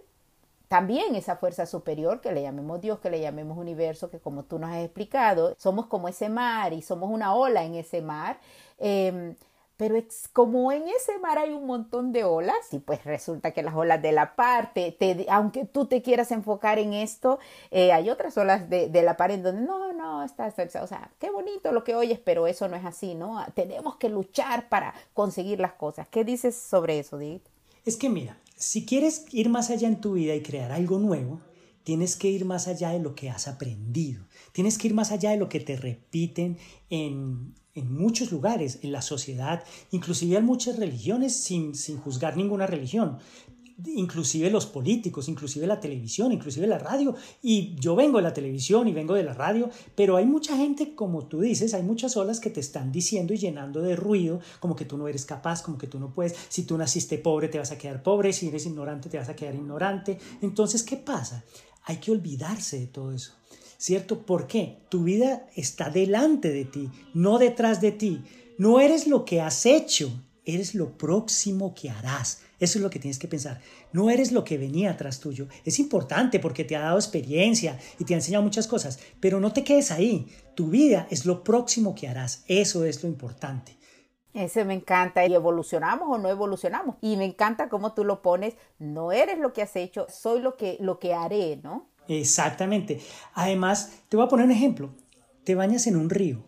también 0.68 1.14
esa 1.14 1.36
fuerza 1.36 1.64
superior, 1.64 2.20
que 2.20 2.32
le 2.32 2.42
llamemos 2.42 2.82
Dios, 2.82 2.98
que 2.98 3.08
le 3.08 3.20
llamemos 3.20 3.56
universo, 3.56 4.10
que 4.10 4.18
como 4.18 4.42
tú 4.44 4.58
nos 4.58 4.70
has 4.70 4.84
explicado, 4.84 5.54
somos 5.58 5.86
como 5.86 6.08
ese 6.08 6.28
mar 6.28 6.74
y 6.74 6.82
somos 6.82 7.10
una 7.10 7.34
ola 7.34 7.64
en 7.64 7.76
ese 7.76 8.02
mar. 8.02 8.38
Em, 8.78 9.36
pero 9.76 9.96
es 9.96 10.28
como 10.32 10.72
en 10.72 10.84
ese 10.88 11.18
mar 11.18 11.38
hay 11.38 11.52
un 11.52 11.66
montón 11.66 12.12
de 12.12 12.24
olas, 12.24 12.72
y 12.72 12.78
pues 12.78 13.04
resulta 13.04 13.50
que 13.52 13.62
las 13.62 13.74
olas 13.74 14.00
de 14.00 14.12
la 14.12 14.34
parte, 14.34 14.96
aunque 15.28 15.64
tú 15.66 15.86
te 15.86 16.02
quieras 16.02 16.30
enfocar 16.30 16.78
en 16.78 16.94
esto, 16.94 17.38
eh, 17.70 17.92
hay 17.92 18.10
otras 18.10 18.36
olas 18.38 18.68
de, 18.70 18.88
la 19.02 19.16
par 19.16 19.30
en 19.30 19.42
donde 19.42 19.62
no, 19.62 19.92
no, 19.92 20.22
está, 20.22 20.52
o 20.82 20.86
sea, 20.86 21.10
qué 21.18 21.30
bonito 21.30 21.72
lo 21.72 21.84
que 21.84 21.94
oyes, 21.94 22.18
pero 22.18 22.46
eso 22.46 22.68
no 22.68 22.76
es 22.76 22.84
así, 22.84 23.14
¿no? 23.14 23.44
Tenemos 23.54 23.96
que 23.96 24.08
luchar 24.08 24.68
para 24.68 24.94
conseguir 25.12 25.60
las 25.60 25.74
cosas. 25.74 26.08
¿Qué 26.08 26.24
dices 26.24 26.56
sobre 26.56 26.98
eso, 26.98 27.18
Dick? 27.18 27.42
Es 27.84 27.96
que 27.96 28.08
mira, 28.08 28.38
si 28.56 28.86
quieres 28.86 29.26
ir 29.32 29.48
más 29.48 29.70
allá 29.70 29.88
en 29.88 30.00
tu 30.00 30.14
vida 30.14 30.34
y 30.34 30.42
crear 30.42 30.72
algo 30.72 30.98
nuevo, 30.98 31.40
tienes 31.84 32.16
que 32.16 32.28
ir 32.28 32.44
más 32.44 32.66
allá 32.66 32.90
de 32.90 32.98
lo 32.98 33.14
que 33.14 33.30
has 33.30 33.46
aprendido, 33.46 34.24
tienes 34.52 34.78
que 34.78 34.88
ir 34.88 34.94
más 34.94 35.12
allá 35.12 35.30
de 35.30 35.36
lo 35.36 35.48
que 35.48 35.60
te 35.60 35.76
repiten 35.76 36.58
en 36.90 37.54
en 37.76 37.94
muchos 37.94 38.32
lugares, 38.32 38.80
en 38.82 38.90
la 38.90 39.02
sociedad, 39.02 39.62
inclusive 39.92 40.36
en 40.36 40.44
muchas 40.44 40.76
religiones 40.76 41.36
sin, 41.36 41.74
sin 41.76 41.98
juzgar 41.98 42.36
ninguna 42.36 42.66
religión, 42.66 43.18
inclusive 43.84 44.50
los 44.50 44.66
políticos, 44.66 45.28
inclusive 45.28 45.66
la 45.66 45.80
televisión, 45.80 46.32
inclusive 46.32 46.66
la 46.66 46.78
radio. 46.78 47.14
Y 47.42 47.76
yo 47.78 47.94
vengo 47.94 48.18
de 48.18 48.24
la 48.24 48.32
televisión 48.32 48.88
y 48.88 48.92
vengo 48.92 49.14
de 49.14 49.22
la 49.22 49.34
radio, 49.34 49.70
pero 49.94 50.16
hay 50.16 50.26
mucha 50.26 50.56
gente, 50.56 50.94
como 50.94 51.26
tú 51.26 51.40
dices, 51.40 51.74
hay 51.74 51.82
muchas 51.82 52.16
olas 52.16 52.40
que 52.40 52.50
te 52.50 52.60
están 52.60 52.90
diciendo 52.90 53.34
y 53.34 53.38
llenando 53.38 53.82
de 53.82 53.96
ruido, 53.96 54.40
como 54.60 54.76
que 54.76 54.84
tú 54.84 54.96
no 54.96 55.08
eres 55.08 55.26
capaz, 55.26 55.62
como 55.62 55.78
que 55.78 55.86
tú 55.86 56.00
no 56.00 56.14
puedes, 56.14 56.34
si 56.48 56.62
tú 56.62 56.78
naciste 56.78 57.18
pobre 57.18 57.48
te 57.48 57.58
vas 57.58 57.72
a 57.72 57.78
quedar 57.78 58.02
pobre, 58.02 58.32
si 58.32 58.48
eres 58.48 58.66
ignorante 58.66 59.08
te 59.08 59.18
vas 59.18 59.28
a 59.28 59.36
quedar 59.36 59.54
ignorante. 59.54 60.18
Entonces, 60.40 60.82
¿qué 60.82 60.96
pasa? 60.96 61.44
Hay 61.84 61.98
que 61.98 62.10
olvidarse 62.10 62.80
de 62.80 62.86
todo 62.86 63.12
eso. 63.12 63.32
¿Cierto? 63.78 64.20
¿Por 64.20 64.46
qué? 64.46 64.78
Tu 64.88 65.04
vida 65.04 65.46
está 65.54 65.90
delante 65.90 66.50
de 66.50 66.64
ti, 66.64 66.90
no 67.14 67.38
detrás 67.38 67.80
de 67.80 67.92
ti. 67.92 68.22
No 68.58 68.80
eres 68.80 69.06
lo 69.06 69.24
que 69.24 69.40
has 69.40 69.66
hecho, 69.66 70.10
eres 70.44 70.74
lo 70.74 70.96
próximo 70.96 71.74
que 71.74 71.90
harás. 71.90 72.42
Eso 72.58 72.78
es 72.78 72.82
lo 72.82 72.88
que 72.88 72.98
tienes 72.98 73.18
que 73.18 73.28
pensar. 73.28 73.60
No 73.92 74.08
eres 74.08 74.32
lo 74.32 74.44
que 74.44 74.56
venía 74.56 74.92
atrás 74.92 75.20
tuyo. 75.20 75.46
Es 75.64 75.78
importante 75.78 76.40
porque 76.40 76.64
te 76.64 76.74
ha 76.74 76.80
dado 76.80 76.96
experiencia 76.96 77.78
y 77.98 78.04
te 78.04 78.14
ha 78.14 78.16
enseñado 78.16 78.42
muchas 78.42 78.66
cosas, 78.66 78.98
pero 79.20 79.40
no 79.40 79.52
te 79.52 79.62
quedes 79.62 79.90
ahí. 79.90 80.26
Tu 80.54 80.68
vida 80.68 81.06
es 81.10 81.26
lo 81.26 81.44
próximo 81.44 81.94
que 81.94 82.08
harás. 82.08 82.44
Eso 82.48 82.84
es 82.84 83.02
lo 83.02 83.10
importante. 83.10 83.76
Ese 84.32 84.64
me 84.64 84.74
encanta. 84.74 85.26
¿Y 85.26 85.34
evolucionamos 85.34 86.08
o 86.10 86.18
no 86.18 86.28
evolucionamos? 86.28 86.96
Y 87.00 87.16
me 87.16 87.24
encanta 87.24 87.68
cómo 87.68 87.92
tú 87.92 88.04
lo 88.04 88.22
pones. 88.22 88.54
No 88.78 89.12
eres 89.12 89.38
lo 89.38 89.52
que 89.52 89.62
has 89.62 89.76
hecho, 89.76 90.06
soy 90.08 90.40
lo 90.40 90.56
que, 90.56 90.76
lo 90.80 90.98
que 90.98 91.14
haré, 91.14 91.58
¿no? 91.62 91.88
Exactamente. 92.08 93.00
Además, 93.34 93.92
te 94.08 94.16
voy 94.16 94.26
a 94.26 94.28
poner 94.28 94.46
un 94.46 94.52
ejemplo. 94.52 94.94
Te 95.44 95.54
bañas 95.54 95.86
en 95.86 95.96
un 95.96 96.10
río. 96.10 96.44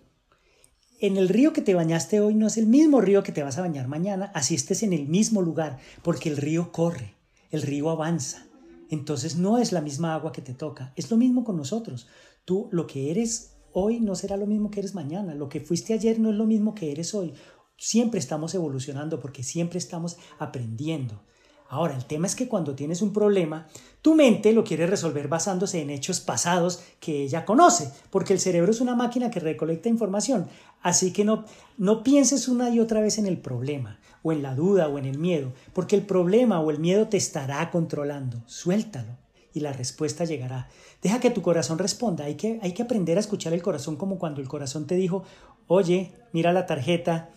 En 1.01 1.17
el 1.17 1.29
río 1.29 1.53
que 1.53 1.63
te 1.63 1.75
bañaste 1.75 2.21
hoy 2.21 2.35
no 2.35 2.49
es 2.49 2.57
el 2.57 2.67
mismo 2.67 3.01
río 3.01 3.23
que 3.23 3.31
te 3.31 3.45
vas 3.45 3.57
a 3.57 3.61
bañar 3.61 3.87
mañana, 3.87 4.33
así 4.35 4.57
estés 4.57 4.83
en 4.83 4.93
el 4.93 5.07
mismo 5.07 5.43
lugar, 5.43 5.79
porque 6.03 6.29
el 6.29 6.37
río 6.37 6.73
corre, 6.73 7.15
el 7.53 7.63
río 7.63 7.91
avanza. 7.91 8.49
Entonces 8.91 9.37
no 9.37 9.59
es 9.59 9.71
la 9.71 9.81
misma 9.81 10.15
agua 10.15 10.33
que 10.33 10.43
te 10.43 10.55
toca, 10.55 10.93
es 10.97 11.09
lo 11.13 11.17
mismo 11.17 11.45
con 11.45 11.57
nosotros. 11.57 12.09
Tú 12.45 12.69
lo 12.73 12.89
que 12.89 13.13
eres 13.13 13.53
hoy 13.73 14.01
no 14.01 14.17
será 14.17 14.37
lo 14.37 14.47
mismo 14.47 14.73
que 14.73 14.81
eres 14.81 14.97
mañana, 14.97 15.37
lo 15.37 15.49
que 15.49 15.61
fuiste 15.61 15.95
ayer 15.95 16.19
no 16.19 16.31
es 16.31 16.37
lo 16.37 16.47
mismo 16.47 16.75
que 16.75 16.91
eres 16.91 17.15
hoy. 17.15 17.33
Siempre 17.77 18.19
estamos 18.19 18.53
evolucionando 18.57 19.21
porque 19.21 19.45
siempre 19.45 19.79
estamos 19.79 20.17
aprendiendo. 20.41 21.23
Ahora, 21.71 21.95
el 21.95 22.07
tema 22.07 22.27
es 22.27 22.35
que 22.35 22.49
cuando 22.49 22.75
tienes 22.75 23.03
un 23.03 23.13
problema, 23.13 23.69
tu 24.01 24.15
mente 24.15 24.55
lo 24.55 24.65
quiere 24.65 24.87
resolver 24.87 25.29
basándose 25.29 25.83
en 25.83 25.91
hechos 25.91 26.21
pasados 26.21 26.83
que 26.99 27.23
ella 27.23 27.45
conoce, 27.45 27.91
porque 28.11 28.33
el 28.33 28.41
cerebro 28.41 28.71
es 28.71 28.81
una 28.81 28.95
máquina 28.95 29.31
que 29.31 29.39
recolecta 29.39 29.91
información. 29.91 30.49
Así 30.81 31.13
que 31.13 31.25
no, 31.25 31.45
no 31.77 32.03
pienses 32.03 32.49
una 32.49 32.71
y 32.71 32.81
otra 32.81 33.03
vez 33.03 33.19
en 33.19 33.27
el 33.27 33.37
problema, 33.37 34.01
o 34.23 34.33
en 34.33 34.43
la 34.43 34.55
duda, 34.55 34.89
o 34.89 34.99
en 34.99 35.05
el 35.05 35.19
miedo, 35.19 35.53
porque 35.75 35.95
el 35.95 36.07
problema 36.07 36.59
o 36.61 36.71
el 36.71 36.79
miedo 36.79 37.09
te 37.09 37.19
estará 37.19 37.71
controlando. 37.71 38.43
Suéltalo 38.47 39.19
y 39.53 39.61
la 39.61 39.73
respuesta 39.75 40.25
llegará. 40.25 40.69
Deja 41.03 41.21
que 41.21 41.31
tu 41.31 41.43
corazón 41.43 41.79
responda. 41.79 42.25
Hay 42.25 42.37
que, 42.37 42.59
hay 42.63 42.73
que 42.73 42.83
aprender 42.83 43.19
a 43.19 43.21
escuchar 43.21 43.53
el 43.53 43.63
corazón 43.63 43.97
como 43.97 44.19
cuando 44.19 44.41
el 44.41 44.49
corazón 44.49 44.87
te 44.87 44.95
dijo, 44.95 45.25
oye, 45.67 46.13
mira 46.33 46.53
la 46.53 46.65
tarjeta 46.65 47.31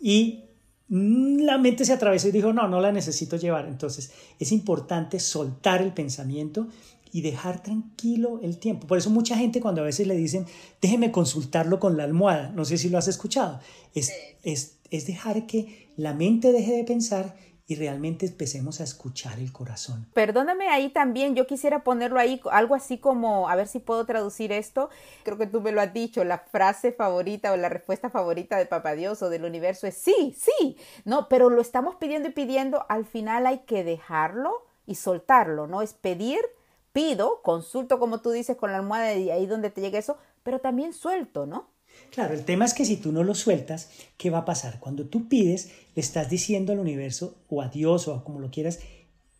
y 0.00 0.44
la 0.88 1.58
mente 1.58 1.84
se 1.84 1.92
atravesó 1.92 2.28
y 2.28 2.32
dijo, 2.32 2.52
no, 2.52 2.68
no 2.68 2.80
la 2.80 2.92
necesito 2.92 3.36
llevar. 3.36 3.66
Entonces 3.66 4.12
es 4.38 4.52
importante 4.52 5.18
soltar 5.20 5.82
el 5.82 5.92
pensamiento 5.92 6.68
y 7.12 7.20
dejar 7.20 7.62
tranquilo 7.62 8.40
el 8.42 8.58
tiempo. 8.58 8.86
Por 8.86 8.98
eso 8.98 9.08
mucha 9.08 9.36
gente 9.36 9.60
cuando 9.60 9.82
a 9.82 9.84
veces 9.84 10.06
le 10.06 10.16
dicen, 10.16 10.46
déjeme 10.82 11.12
consultarlo 11.12 11.78
con 11.78 11.96
la 11.96 12.04
almohada, 12.04 12.50
no 12.50 12.64
sé 12.64 12.76
si 12.76 12.88
lo 12.88 12.98
has 12.98 13.06
escuchado, 13.06 13.60
es, 13.94 14.12
es, 14.42 14.78
es 14.90 15.06
dejar 15.06 15.46
que 15.46 15.92
la 15.96 16.12
mente 16.12 16.50
deje 16.50 16.72
de 16.72 16.82
pensar 16.82 17.36
y 17.66 17.76
realmente 17.76 18.26
empecemos 18.26 18.80
a 18.80 18.84
escuchar 18.84 19.38
el 19.38 19.50
corazón. 19.50 20.06
Perdóname 20.12 20.68
ahí 20.68 20.90
también, 20.90 21.34
yo 21.34 21.46
quisiera 21.46 21.82
ponerlo 21.82 22.20
ahí 22.20 22.40
algo 22.50 22.74
así 22.74 22.98
como, 22.98 23.48
a 23.48 23.56
ver 23.56 23.68
si 23.68 23.78
puedo 23.78 24.04
traducir 24.04 24.52
esto, 24.52 24.90
creo 25.22 25.38
que 25.38 25.46
tú 25.46 25.62
me 25.62 25.72
lo 25.72 25.80
has 25.80 25.92
dicho, 25.94 26.24
la 26.24 26.38
frase 26.38 26.92
favorita 26.92 27.52
o 27.52 27.56
la 27.56 27.70
respuesta 27.70 28.10
favorita 28.10 28.58
de 28.58 28.66
Papá 28.66 28.94
Dios 28.94 29.22
o 29.22 29.30
del 29.30 29.44
universo 29.44 29.86
es 29.86 29.96
sí, 29.96 30.36
sí, 30.38 30.76
no, 31.04 31.28
pero 31.28 31.48
lo 31.48 31.62
estamos 31.62 31.96
pidiendo 31.96 32.28
y 32.28 32.32
pidiendo, 32.32 32.84
al 32.88 33.06
final 33.06 33.46
hay 33.46 33.60
que 33.60 33.82
dejarlo 33.82 34.66
y 34.86 34.96
soltarlo, 34.96 35.66
¿no? 35.66 35.80
Es 35.80 35.94
pedir, 35.94 36.40
pido, 36.92 37.40
consulto 37.42 37.98
como 37.98 38.20
tú 38.20 38.30
dices 38.30 38.58
con 38.58 38.72
la 38.72 38.78
almohada 38.78 39.14
y 39.14 39.30
ahí 39.30 39.46
donde 39.46 39.70
te 39.70 39.80
llegue 39.80 39.98
eso, 39.98 40.18
pero 40.42 40.60
también 40.60 40.92
suelto, 40.92 41.46
¿no? 41.46 41.73
Claro, 42.14 42.34
el 42.34 42.44
tema 42.44 42.64
es 42.64 42.74
que 42.74 42.84
si 42.84 42.96
tú 42.96 43.10
no 43.10 43.24
lo 43.24 43.34
sueltas, 43.34 43.90
¿qué 44.16 44.30
va 44.30 44.38
a 44.38 44.44
pasar? 44.44 44.78
Cuando 44.78 45.06
tú 45.06 45.28
pides, 45.28 45.70
le 45.96 46.00
estás 46.00 46.30
diciendo 46.30 46.72
al 46.72 46.78
universo 46.78 47.38
o 47.48 47.60
a 47.60 47.66
Dios 47.66 48.06
o 48.06 48.14
a 48.14 48.22
como 48.22 48.38
lo 48.38 48.52
quieras, 48.52 48.78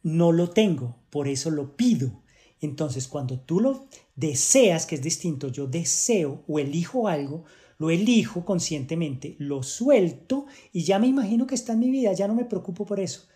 no 0.03 0.33
lo 0.33 0.51
tengo, 0.51 0.97
por 1.09 1.29
eso 1.29 1.53
lo 1.53 1.77
pido. 1.77 2.25
Entonces, 2.61 3.07
cuando 3.07 3.39
tú 3.39 3.61
lo 3.61 3.87
deseas, 4.17 4.87
que 4.87 4.97
es 4.97 5.03
distinto, 5.03 5.47
yo 5.47 5.69
deseo 5.69 6.43
o 6.49 6.59
elijo 6.59 7.07
algo, 7.07 7.45
lo 7.79 7.91
elijo 7.91 8.45
conscientemente, 8.45 9.37
lo 9.39 9.63
suelto 9.63 10.47
y 10.73 10.83
ya 10.83 10.99
me 10.99 11.07
imagino 11.07 11.47
que 11.47 11.55
está 11.55 11.75
en 11.75 11.79
mi 11.79 11.91
vida, 11.93 12.13
ya 12.13 12.27
no 12.27 12.35
me 12.35 12.45
preocupo 12.45 12.87
por 12.87 12.99
eso. 12.99 13.29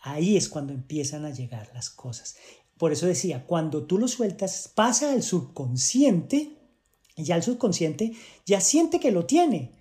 Ahí 0.00 0.34
es 0.34 0.48
cuando 0.48 0.72
empiezan 0.72 1.26
a 1.26 1.30
llegar 1.30 1.70
las 1.74 1.90
cosas. 1.90 2.36
Por 2.78 2.92
eso 2.92 3.04
decía, 3.04 3.44
cuando 3.44 3.84
tú 3.84 3.98
lo 3.98 4.08
sueltas, 4.08 4.72
pasa 4.74 5.12
al 5.12 5.22
subconsciente 5.22 6.57
ya 7.24 7.36
el 7.36 7.42
subconsciente 7.42 8.12
ya 8.46 8.60
siente 8.60 9.00
que 9.00 9.10
lo 9.10 9.26
tiene. 9.26 9.72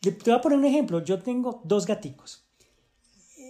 Te 0.00 0.10
voy 0.10 0.34
a 0.34 0.40
poner 0.40 0.58
un 0.58 0.64
ejemplo. 0.64 1.02
Yo 1.04 1.22
tengo 1.22 1.62
dos 1.64 1.86
gaticos. 1.86 2.42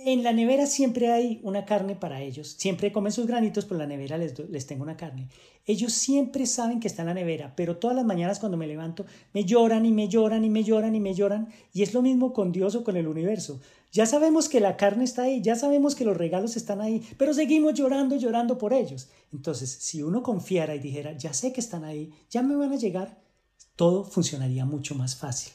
en 0.06 0.22
la 0.22 0.32
nevera 0.32 0.66
siempre 0.66 1.10
hay 1.10 1.40
una 1.42 1.64
carne 1.64 1.96
para 1.96 2.20
ellos. 2.20 2.56
Siempre 2.58 2.92
comen 2.92 3.12
sus 3.12 3.26
granitos, 3.26 3.64
pero 3.64 3.76
en 3.76 3.88
la 3.88 3.96
nevera 3.96 4.18
les, 4.18 4.38
les 4.50 4.66
tengo 4.66 4.82
una 4.82 4.96
carne. 4.96 5.28
Ellos 5.66 5.94
siempre 5.94 6.44
saben 6.44 6.78
que 6.78 6.88
está 6.88 7.02
en 7.02 7.08
la 7.08 7.14
nevera, 7.14 7.54
pero 7.56 7.78
todas 7.78 7.96
las 7.96 8.04
mañanas 8.04 8.38
cuando 8.38 8.58
me 8.58 8.66
levanto 8.66 9.06
me 9.32 9.44
lloran 9.44 9.86
y 9.86 9.92
me 9.92 10.08
lloran 10.08 10.44
y 10.44 10.50
me 10.50 10.62
lloran 10.62 10.94
y 10.94 11.00
me 11.00 11.14
lloran. 11.14 11.48
Y 11.72 11.82
es 11.82 11.94
lo 11.94 12.02
mismo 12.02 12.34
con 12.34 12.52
Dios 12.52 12.74
o 12.74 12.84
con 12.84 12.98
el 12.98 13.08
universo. 13.08 13.60
Ya 13.94 14.06
sabemos 14.06 14.48
que 14.48 14.58
la 14.58 14.76
carne 14.76 15.04
está 15.04 15.22
ahí, 15.22 15.40
ya 15.40 15.54
sabemos 15.54 15.94
que 15.94 16.04
los 16.04 16.16
regalos 16.16 16.56
están 16.56 16.80
ahí, 16.80 17.00
pero 17.16 17.32
seguimos 17.32 17.74
llorando, 17.74 18.16
llorando 18.16 18.58
por 18.58 18.72
ellos. 18.72 19.08
Entonces, 19.32 19.70
si 19.70 20.02
uno 20.02 20.20
confiara 20.20 20.74
y 20.74 20.80
dijera, 20.80 21.12
ya 21.16 21.32
sé 21.32 21.52
que 21.52 21.60
están 21.60 21.84
ahí, 21.84 22.12
ya 22.28 22.42
me 22.42 22.56
van 22.56 22.72
a 22.72 22.76
llegar, 22.76 23.22
todo 23.76 24.02
funcionaría 24.04 24.64
mucho 24.64 24.96
más 24.96 25.14
fácil. 25.14 25.52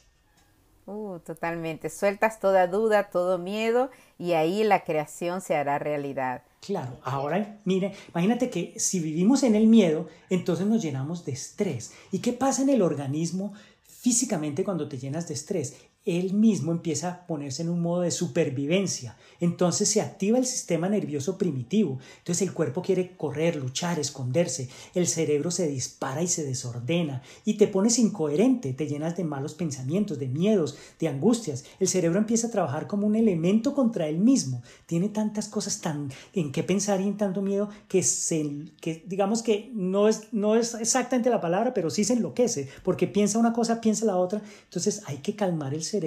Uh, 0.85 1.19
totalmente. 1.19 1.89
Sueltas 1.89 2.39
toda 2.39 2.67
duda, 2.67 3.09
todo 3.09 3.37
miedo 3.39 3.91
y 4.17 4.31
ahí 4.31 4.63
la 4.63 4.85
creación 4.85 5.41
se 5.41 5.55
hará 5.55 5.77
realidad. 5.77 6.43
Claro, 6.61 6.97
ahora 7.03 7.59
mire, 7.65 7.93
imagínate 8.07 8.49
que 8.49 8.73
si 8.79 9.01
vivimos 9.01 9.43
en 9.43 9.55
el 9.55 9.67
miedo, 9.67 10.07
entonces 10.29 10.65
nos 10.65 10.81
llenamos 10.81 11.25
de 11.25 11.33
estrés. 11.33 11.91
¿Y 12.09 12.19
qué 12.19 12.31
pasa 12.31 12.61
en 12.61 12.69
el 12.69 12.83
organismo 12.83 13.51
físicamente 13.83 14.63
cuando 14.63 14.87
te 14.87 14.97
llenas 14.97 15.27
de 15.27 15.33
estrés? 15.33 15.75
Él 16.17 16.33
mismo 16.33 16.71
empieza 16.71 17.09
a 17.09 17.27
ponerse 17.27 17.61
en 17.61 17.69
un 17.69 17.81
modo 17.81 18.01
de 18.01 18.11
supervivencia. 18.11 19.17
Entonces 19.39 19.89
se 19.89 20.01
activa 20.01 20.37
el 20.37 20.45
sistema 20.45 20.89
nervioso 20.89 21.37
primitivo. 21.37 21.99
Entonces 22.19 22.47
el 22.47 22.53
cuerpo 22.53 22.81
quiere 22.81 23.15
correr, 23.15 23.55
luchar, 23.55 23.99
esconderse. 23.99 24.69
El 24.95 25.07
cerebro 25.07 25.51
se 25.51 25.67
dispara 25.67 26.21
y 26.21 26.27
se 26.27 26.43
desordena. 26.45 27.21
Y 27.45 27.55
te 27.55 27.67
pones 27.67 27.99
incoherente, 27.99 28.73
te 28.73 28.87
llenas 28.87 29.17
de 29.17 29.23
malos 29.23 29.53
pensamientos, 29.53 30.19
de 30.19 30.27
miedos, 30.27 30.77
de 30.99 31.07
angustias. 31.07 31.65
El 31.79 31.87
cerebro 31.87 32.19
empieza 32.19 32.47
a 32.47 32.51
trabajar 32.51 32.87
como 32.87 33.07
un 33.07 33.15
elemento 33.15 33.73
contra 33.73 34.07
él 34.07 34.19
mismo. 34.19 34.61
Tiene 34.85 35.09
tantas 35.09 35.47
cosas 35.47 35.81
tan 35.81 36.11
en 36.33 36.51
qué 36.51 36.63
pensar 36.63 37.01
y 37.01 37.07
en 37.07 37.17
tanto 37.17 37.41
miedo 37.41 37.69
que, 37.87 38.03
se, 38.03 38.65
que 38.81 39.03
digamos 39.07 39.41
que 39.41 39.71
no 39.73 40.07
es, 40.07 40.27
no 40.31 40.55
es 40.55 40.73
exactamente 40.75 41.29
la 41.29 41.41
palabra, 41.41 41.73
pero 41.73 41.89
sí 41.89 42.03
se 42.03 42.13
enloquece. 42.13 42.69
Porque 42.83 43.07
piensa 43.07 43.39
una 43.39 43.53
cosa, 43.53 43.81
piensa 43.81 44.05
la 44.05 44.17
otra. 44.17 44.41
Entonces 44.65 45.01
hay 45.05 45.17
que 45.17 45.35
calmar 45.35 45.73
el 45.73 45.83
cerebro, 45.83 45.98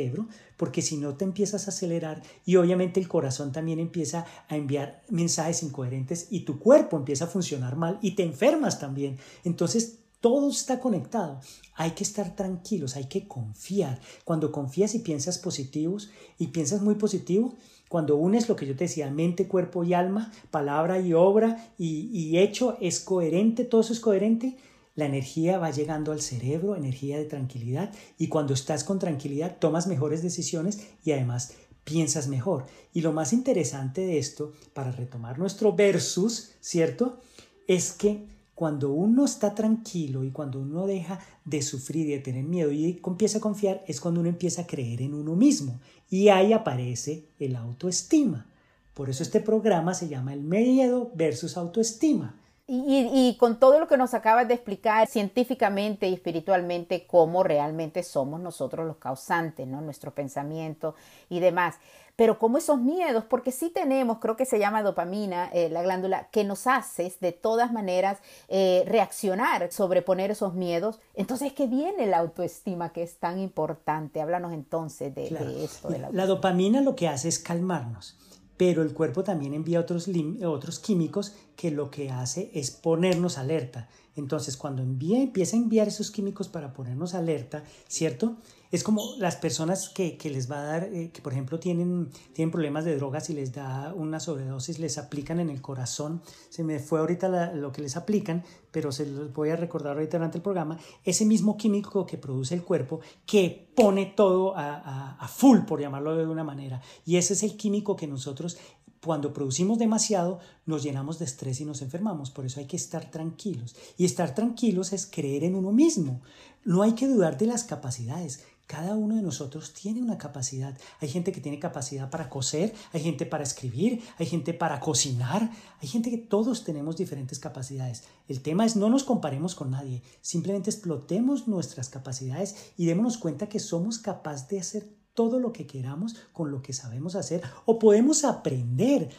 porque 0.57 0.83
si 0.83 0.97
no 0.97 1.15
te 1.15 1.25
empiezas 1.25 1.67
a 1.67 1.71
acelerar 1.71 2.23
y 2.45 2.57
obviamente 2.57 3.01
el 3.01 3.09
corazón 3.09 3.53
también 3.53 3.79
empieza 3.79 4.27
a 4.49 4.57
enviar 4.57 5.03
mensajes 5.09 5.63
incoherentes 5.63 6.29
y 6.31 6.41
tu 6.41 6.59
cuerpo 6.59 6.97
empieza 6.97 7.25
a 7.25 7.29
funcionar 7.29 7.77
mal 7.77 7.99
y 8.03 8.13
te 8.13 8.23
enfermas 8.23 8.79
también. 8.79 9.19
Entonces 9.45 9.99
todo 10.21 10.51
está 10.51 10.79
conectado. 10.79 11.41
Hay 11.75 11.91
que 11.91 12.05
estar 12.05 12.37
tranquilos, 12.37 12.97
hay 12.97 13.07
que 13.07 13.27
confiar. 13.27 14.01
Cuando 14.25 14.53
confías 14.53 14.95
y 14.95 15.01
piensas 15.01 15.39
positivos 15.39 16.11
y 16.39 16.49
piensas 16.49 16.81
muy 16.81 16.95
positivo, 16.95 17.55
cuando 17.89 18.17
unes 18.17 18.49
lo 18.49 18.57
que 18.57 18.65
yo 18.65 18.75
te 18.75 18.85
decía, 18.85 19.11
mente, 19.11 19.49
cuerpo 19.49 19.85
y 19.85 19.93
alma, 19.93 20.33
palabra 20.51 21.01
y 21.01 21.13
obra 21.13 21.73
y, 21.77 22.09
y 22.13 22.39
hecho, 22.39 22.79
es 22.81 23.01
coherente, 23.01 23.65
todo 23.65 23.83
eso 23.83 23.93
es 23.93 24.01
coherente, 24.01 24.57
la 24.95 25.07
energía 25.07 25.59
va 25.59 25.71
llegando 25.71 26.13
al 26.13 26.21
cerebro, 26.21 26.77
energía 26.77 27.19
de 27.19 27.25
tranquilidad, 27.25 27.93
y 28.19 28.29
cuando 28.29 28.55
estás 28.55 28.85
con 28.85 28.99
tranquilidad 28.99 29.57
tomas 29.59 29.87
mejores 29.87 30.23
decisiones 30.23 30.81
y 31.05 31.13
además 31.13 31.55
piensas 31.85 32.29
mejor. 32.29 32.67
Y 32.93 33.01
lo 33.01 33.13
más 33.13 33.33
interesante 33.33 34.03
de 34.03 34.19
esto, 34.19 34.53
para 34.75 34.93
retomar 34.93 35.39
nuestro 35.39 35.75
versus, 35.75 36.53
¿cierto? 36.61 37.21
Es 37.67 37.93
que 37.93 38.27
cuando 38.55 38.93
uno 38.93 39.25
está 39.25 39.55
tranquilo 39.55 40.25
y 40.25 40.31
cuando 40.31 40.61
uno 40.61 40.87
deja 40.87 41.19
de 41.45 41.63
sufrir 41.63 42.07
y 42.07 42.13
de 42.13 42.19
tener 42.21 42.45
miedo 42.45 42.71
y 42.71 43.01
empieza 43.05 43.39
a 43.39 43.41
confiar, 43.41 43.83
es 43.89 44.01
cuando 44.01 44.21
uno 44.21 44.29
empieza 44.29 44.63
a 44.63 44.67
creer 44.67 45.03
en 45.03 45.15
uno 45.15 45.35
mismo. 45.35 45.81
Y 46.11 46.29
ahí 46.29 46.53
aparece 46.53 47.25
el 47.39 47.57
autoestima. 47.57 48.47
Por 48.95 49.09
eso 49.09 49.23
este 49.23 49.41
programa 49.41 49.95
se 49.95 50.09
llama 50.09 50.35
el 50.35 50.43
miedo 50.43 51.11
versus 51.15 51.57
autoestima. 51.57 52.39
Y, 52.67 53.37
con 53.41 53.59
todo 53.59 53.81
lo 53.81 53.89
que 53.89 53.97
nos 53.97 54.15
acabas 54.15 54.47
de 54.47 54.55
explicar 54.55 55.09
científicamente 55.09 56.09
y 56.09 56.15
espiritualmente, 56.15 57.07
cómo 57.07 57.43
realmente 57.43 58.03
somos 58.03 58.41
nosotros 58.41 58.87
los 58.87 58.97
causantes, 58.97 59.67
¿no? 59.67 59.81
Nuestro 59.81 60.15
pensamiento 60.15 60.95
y 61.29 61.41
demás. 61.41 61.77
Pero 62.15 62.39
como 62.39 62.59
esos 62.59 62.79
miedos, 62.79 63.25
porque 63.25 63.51
sí 63.51 63.71
tenemos, 63.71 64.19
creo 64.19 64.37
que 64.37 64.47
se 64.47 64.59
llama 64.59 64.83
dopamina, 64.83 65.51
eh, 65.53 65.71
la 65.71 65.83
glándula, 65.83 66.29
que 66.31 66.45
nos 66.45 66.67
hace 66.67 67.13
de 67.21 67.33
todas 67.33 67.73
maneras 67.73 68.19
eh, 68.49 68.85
reaccionar, 68.87 69.73
sobreponer 69.73 70.31
esos 70.31 70.55
miedos. 70.55 71.01
Entonces, 71.15 71.53
¿qué 71.53 71.67
viene 71.67 72.07
la 72.07 72.19
autoestima 72.19 72.93
que 72.93 73.03
es 73.03 73.19
tan 73.19 73.41
importante? 73.41 74.21
Háblanos 74.21 74.53
entonces 74.53 75.13
de, 75.15 75.65
esto. 75.65 75.89
De 75.89 75.99
la, 75.99 76.11
la 76.11 76.27
dopamina 76.27 76.81
lo 76.81 76.95
que 76.95 77.09
hace 77.09 77.29
es 77.29 77.39
calmarnos 77.39 78.17
pero 78.65 78.83
el 78.83 78.93
cuerpo 78.93 79.25
también 79.25 79.55
envía 79.55 79.81
otros, 79.81 80.09
otros 80.45 80.79
químicos 80.79 81.35
que 81.57 81.73
lo 81.73 81.91
que 81.91 82.11
hace 82.11 82.49
es 82.55 82.71
ponernos 82.71 83.37
alerta. 83.37 83.89
Entonces, 84.17 84.57
cuando 84.57 84.83
envía, 84.83 85.23
empieza 85.23 85.57
a 85.57 85.61
enviar 85.61 85.89
esos 85.89 86.11
químicos 86.11 86.49
para 86.49 86.73
ponernos 86.73 87.15
alerta, 87.15 87.65
¿cierto? 87.89 88.37
Es 88.71 88.85
como 88.85 89.03
las 89.19 89.37
personas 89.37 89.91
que, 89.91 90.19
les 90.25 90.51
va 90.51 90.61
a 90.61 90.65
dar, 90.65 90.85
eh, 90.85 91.11
que 91.13 91.21
por 91.21 91.35
ejemplo 91.35 91.61
tienen, 91.61 92.09
tienen 92.33 92.51
problemas 92.51 92.87
de 92.87 92.97
drogas 92.97 93.29
y 93.29 93.35
les 93.35 93.53
da 93.53 93.93
una 93.95 94.19
sobredosis, 94.19 94.79
les 94.79 94.97
aplican 94.97 95.41
en 95.41 95.51
el 95.51 95.61
corazón. 95.61 96.23
Se 96.49 96.65
me 96.65 96.79
fue 96.79 97.01
ahorita 97.01 97.53
lo 97.53 97.71
que 97.71 97.83
les 97.83 97.99
aplican, 97.99 98.45
pero 98.71 98.91
se 98.91 99.05
los 99.05 99.31
voy 99.35 99.51
a 99.51 99.57
recordar 99.57 99.97
ahorita 99.97 100.17
durante 100.17 100.39
el 100.39 100.43
programa. 100.43 100.79
Ese 101.05 101.27
mismo 101.27 101.59
químico 101.59 102.07
que 102.07 102.17
produce 102.17 102.55
el 102.55 102.63
cuerpo 102.63 103.01
que 103.27 103.71
pone 103.77 104.07
todo 104.17 104.57
a, 104.57 105.19
a 105.21 105.29
full, 105.29 105.61
por 105.67 105.79
llamarlo 105.79 106.17
de 106.17 106.27
una 106.27 106.45
manera. 106.45 106.81
Y 107.05 107.17
ese 107.17 107.35
es 107.35 107.43
el 107.43 107.59
químico 107.59 107.95
que 107.95 108.07
nosotros 108.07 108.57
cuando 109.05 109.33
producimos 109.33 109.79
demasiado, 109.79 110.39
nos 110.65 110.85
llenamos 110.85 111.19
de 111.19 111.25
estrés 111.25 111.61
y 111.61 111.65
nos 111.65 111.83
enfermamos. 111.83 112.31
Por 112.31 112.47
eso 112.47 112.61
hay 112.61 112.67
que 112.67 112.77
estar 112.77 113.11
tranquilos. 113.11 113.75
Y 113.97 114.05
estar 114.05 114.35
tranquilos 114.35 114.93
es 114.93 115.07
creer 115.07 115.43
en 115.43 115.57
uno 115.57 115.73
mismo. 115.73 116.21
No 116.65 116.83
hay 116.83 116.93
que 116.93 117.09
dudar 117.09 117.37
de 117.37 117.47
las 117.47 117.65
capacidades. 117.65 118.45
Cada 118.69 118.95
uno 118.95 119.17
de 119.17 119.23
nosotros 119.23 119.75
tiene 119.75 120.01
una 120.01 120.19
capacidad. 120.19 120.79
Hay 121.01 121.09
gente 121.09 121.33
que 121.33 121.41
tiene 121.41 121.59
capacidad 121.59 122.11
para 122.11 122.31
coser, 122.31 122.73
hay 122.93 123.03
gente 123.03 123.27
para 123.27 123.43
escribir, 123.43 124.01
hay 124.19 124.27
gente 124.27 124.55
para 124.55 124.79
cocinar, 124.79 125.51
hay 125.81 125.89
gente 125.89 126.09
que 126.09 126.19
todos 126.19 126.63
tenemos 126.63 126.97
diferentes 126.97 127.41
capacidades. 127.41 128.05
El 128.29 128.41
tema 128.41 128.65
es 128.65 128.77
no 128.77 128.89
nos 128.89 129.03
comparemos 129.03 129.57
con 129.57 129.73
nadie, 129.73 130.03
simplemente 130.21 130.71
explotemos 130.71 131.49
nuestras 131.49 131.91
capacidades 131.91 132.73
y 132.79 132.87
démonos 132.87 133.19
cuenta 133.19 133.49
que 133.49 133.59
somos 133.59 133.99
capaces 133.99 134.49
de 134.49 134.61
hacer 134.61 135.02
todo 135.15 135.39
lo 135.39 135.53
que 135.53 135.67
queramos 135.67 136.17
con 136.33 136.51
lo 136.51 136.63
que 136.63 136.73
sabemos 136.73 137.15
hacer 137.15 137.43
o 137.65 137.79
podemos 137.79 138.25
aprender. 138.25 139.11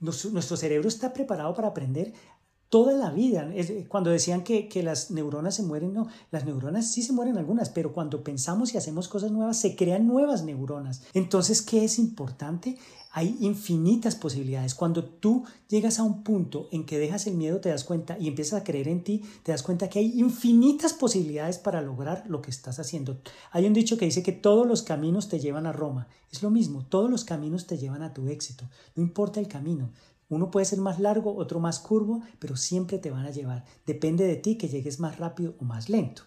Nuestro 0.00 0.56
cerebro 0.56 0.88
está 0.88 1.12
preparado 1.12 1.54
para 1.54 1.68
aprender 1.68 2.12
toda 2.68 2.92
la 2.92 3.10
vida. 3.10 3.50
Cuando 3.88 4.10
decían 4.10 4.44
que, 4.44 4.68
las 4.82 5.10
neuronas 5.10 5.56
se 5.56 5.62
mueren, 5.62 5.92
no, 5.92 6.08
las 6.30 6.44
neuronas 6.44 6.90
sí 6.90 7.02
se 7.02 7.12
mueren 7.12 7.38
algunas, 7.38 7.70
pero 7.70 7.92
cuando 7.92 8.22
pensamos 8.22 8.74
y 8.74 8.78
hacemos 8.78 9.08
cosas 9.08 9.30
nuevas, 9.30 9.58
se 9.58 9.76
crean 9.76 10.06
nuevas 10.06 10.44
neuronas. 10.44 11.02
Entonces, 11.14 11.62
¿qué 11.62 11.84
es 11.84 11.98
importante? 11.98 12.78
Hay 13.10 13.36
infinitas 13.40 14.14
posibilidades. 14.14 14.74
Cuando 14.74 15.02
tú 15.02 15.44
llegas 15.68 15.98
a 15.98 16.02
un 16.02 16.22
punto 16.22 16.68
en 16.70 16.84
que 16.84 16.98
dejas 16.98 17.26
el 17.26 17.34
miedo, 17.34 17.58
te 17.58 17.70
das 17.70 17.84
cuenta 17.84 18.18
y 18.18 18.28
empiezas 18.28 18.60
a 18.60 18.64
creer 18.64 18.86
en 18.86 19.02
ti, 19.02 19.22
te 19.42 19.50
das 19.50 19.62
cuenta 19.62 19.88
que 19.88 19.98
hay 19.98 20.20
infinitas 20.20 20.92
posibilidades 20.92 21.58
para 21.58 21.80
lograr 21.80 22.24
lo 22.28 22.42
que 22.42 22.50
estás 22.50 22.78
haciendo. 22.78 23.18
Hay 23.50 23.66
un 23.66 23.72
dicho 23.72 23.96
que 23.96 24.04
dice 24.04 24.22
que 24.22 24.32
todos 24.32 24.66
los 24.66 24.82
caminos 24.82 25.28
te 25.28 25.40
llevan 25.40 25.66
a 25.66 25.72
Roma. 25.72 26.06
Es 26.30 26.42
lo 26.42 26.50
mismo, 26.50 26.84
todos 26.84 27.10
los 27.10 27.24
caminos 27.24 27.66
te 27.66 27.78
llevan 27.78 28.02
a 28.02 28.12
tu 28.12 28.28
éxito. 28.28 28.68
No 28.94 29.02
importa 29.02 29.40
el 29.40 29.48
camino. 29.48 29.90
Uno 30.28 30.50
puede 30.50 30.66
ser 30.66 30.78
más 30.80 30.98
largo, 31.00 31.36
otro 31.36 31.60
más 31.60 31.78
curvo, 31.78 32.22
pero 32.38 32.56
siempre 32.56 32.98
te 32.98 33.10
van 33.10 33.26
a 33.26 33.30
llevar. 33.30 33.64
Depende 33.86 34.24
de 34.24 34.36
ti 34.36 34.56
que 34.56 34.68
llegues 34.68 35.00
más 35.00 35.18
rápido 35.18 35.54
o 35.58 35.64
más 35.64 35.88
lento. 35.88 36.22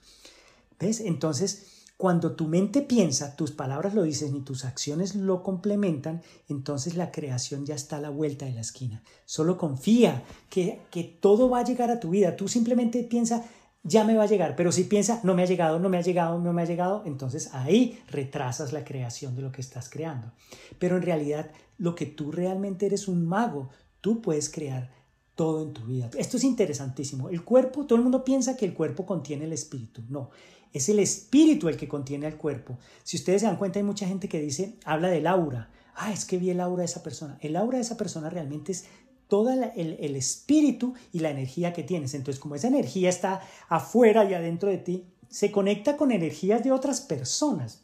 ¿Ves? 0.79 0.99
Entonces, 1.01 1.81
cuando 2.01 2.31
tu 2.31 2.47
mente 2.47 2.81
piensa, 2.81 3.35
tus 3.35 3.51
palabras 3.51 3.93
lo 3.93 4.01
dicen 4.01 4.35
y 4.35 4.41
tus 4.41 4.65
acciones 4.65 5.13
lo 5.13 5.43
complementan, 5.43 6.23
entonces 6.49 6.95
la 6.95 7.11
creación 7.11 7.63
ya 7.63 7.75
está 7.75 7.97
a 7.97 8.01
la 8.01 8.09
vuelta 8.09 8.45
de 8.45 8.53
la 8.53 8.61
esquina. 8.61 9.03
Solo 9.25 9.59
confía 9.59 10.23
que, 10.49 10.81
que 10.89 11.03
todo 11.03 11.47
va 11.47 11.59
a 11.59 11.63
llegar 11.63 11.91
a 11.91 11.99
tu 11.99 12.09
vida. 12.09 12.35
Tú 12.35 12.47
simplemente 12.47 13.03
piensa, 13.03 13.45
ya 13.83 14.03
me 14.03 14.15
va 14.15 14.23
a 14.23 14.25
llegar, 14.25 14.55
pero 14.55 14.71
si 14.71 14.85
piensa, 14.85 15.19
no 15.23 15.35
me 15.35 15.43
ha 15.43 15.45
llegado, 15.45 15.77
no 15.77 15.89
me 15.89 15.97
ha 15.99 16.01
llegado, 16.01 16.39
no 16.39 16.53
me 16.53 16.63
ha 16.63 16.65
llegado, 16.65 17.03
entonces 17.05 17.53
ahí 17.53 18.01
retrasas 18.09 18.73
la 18.73 18.83
creación 18.83 19.35
de 19.35 19.43
lo 19.43 19.51
que 19.51 19.61
estás 19.61 19.87
creando. 19.87 20.31
Pero 20.79 20.97
en 20.97 21.03
realidad, 21.03 21.51
lo 21.77 21.93
que 21.93 22.07
tú 22.07 22.31
realmente 22.31 22.87
eres 22.87 23.07
un 23.07 23.27
mago, 23.27 23.69
Tú 24.01 24.21
puedes 24.21 24.49
crear 24.49 24.91
todo 25.35 25.63
en 25.63 25.73
tu 25.73 25.83
vida. 25.85 26.09
Esto 26.17 26.37
es 26.37 26.43
interesantísimo. 26.43 27.29
El 27.29 27.43
cuerpo, 27.43 27.85
todo 27.85 27.97
el 27.97 28.03
mundo 28.03 28.23
piensa 28.23 28.57
que 28.57 28.65
el 28.65 28.73
cuerpo 28.73 29.05
contiene 29.05 29.45
el 29.45 29.53
espíritu. 29.53 30.03
No, 30.09 30.29
es 30.73 30.89
el 30.89 30.99
espíritu 30.99 31.69
el 31.69 31.77
que 31.77 31.87
contiene 31.87 32.27
al 32.27 32.37
cuerpo. 32.37 32.77
Si 33.03 33.17
ustedes 33.17 33.41
se 33.41 33.47
dan 33.47 33.57
cuenta, 33.57 33.79
hay 33.79 33.83
mucha 33.83 34.07
gente 34.07 34.29
que 34.29 34.39
dice, 34.39 34.77
habla 34.85 35.09
del 35.09 35.27
aura. 35.27 35.69
Ah, 35.95 36.11
es 36.11 36.25
que 36.25 36.37
vi 36.37 36.49
el 36.49 36.59
aura 36.59 36.81
de 36.81 36.85
esa 36.85 37.03
persona. 37.03 37.37
El 37.41 37.55
aura 37.55 37.77
de 37.77 37.83
esa 37.83 37.97
persona 37.97 38.29
realmente 38.29 38.71
es 38.71 38.85
todo 39.27 39.51
el, 39.51 39.63
el, 39.75 40.15
espíritu 40.15 40.93
y 41.13 41.19
la 41.19 41.29
energía 41.29 41.73
que 41.73 41.83
tienes. 41.83 42.13
Entonces, 42.13 42.39
como 42.39 42.55
esa 42.55 42.67
energía 42.67 43.09
está 43.09 43.41
afuera 43.69 44.29
y 44.29 44.33
adentro 44.33 44.69
de 44.69 44.77
ti, 44.77 45.05
se 45.29 45.51
conecta 45.51 45.95
con 45.95 46.11
energías 46.11 46.63
de 46.63 46.71
otras 46.71 47.01
personas. 47.01 47.80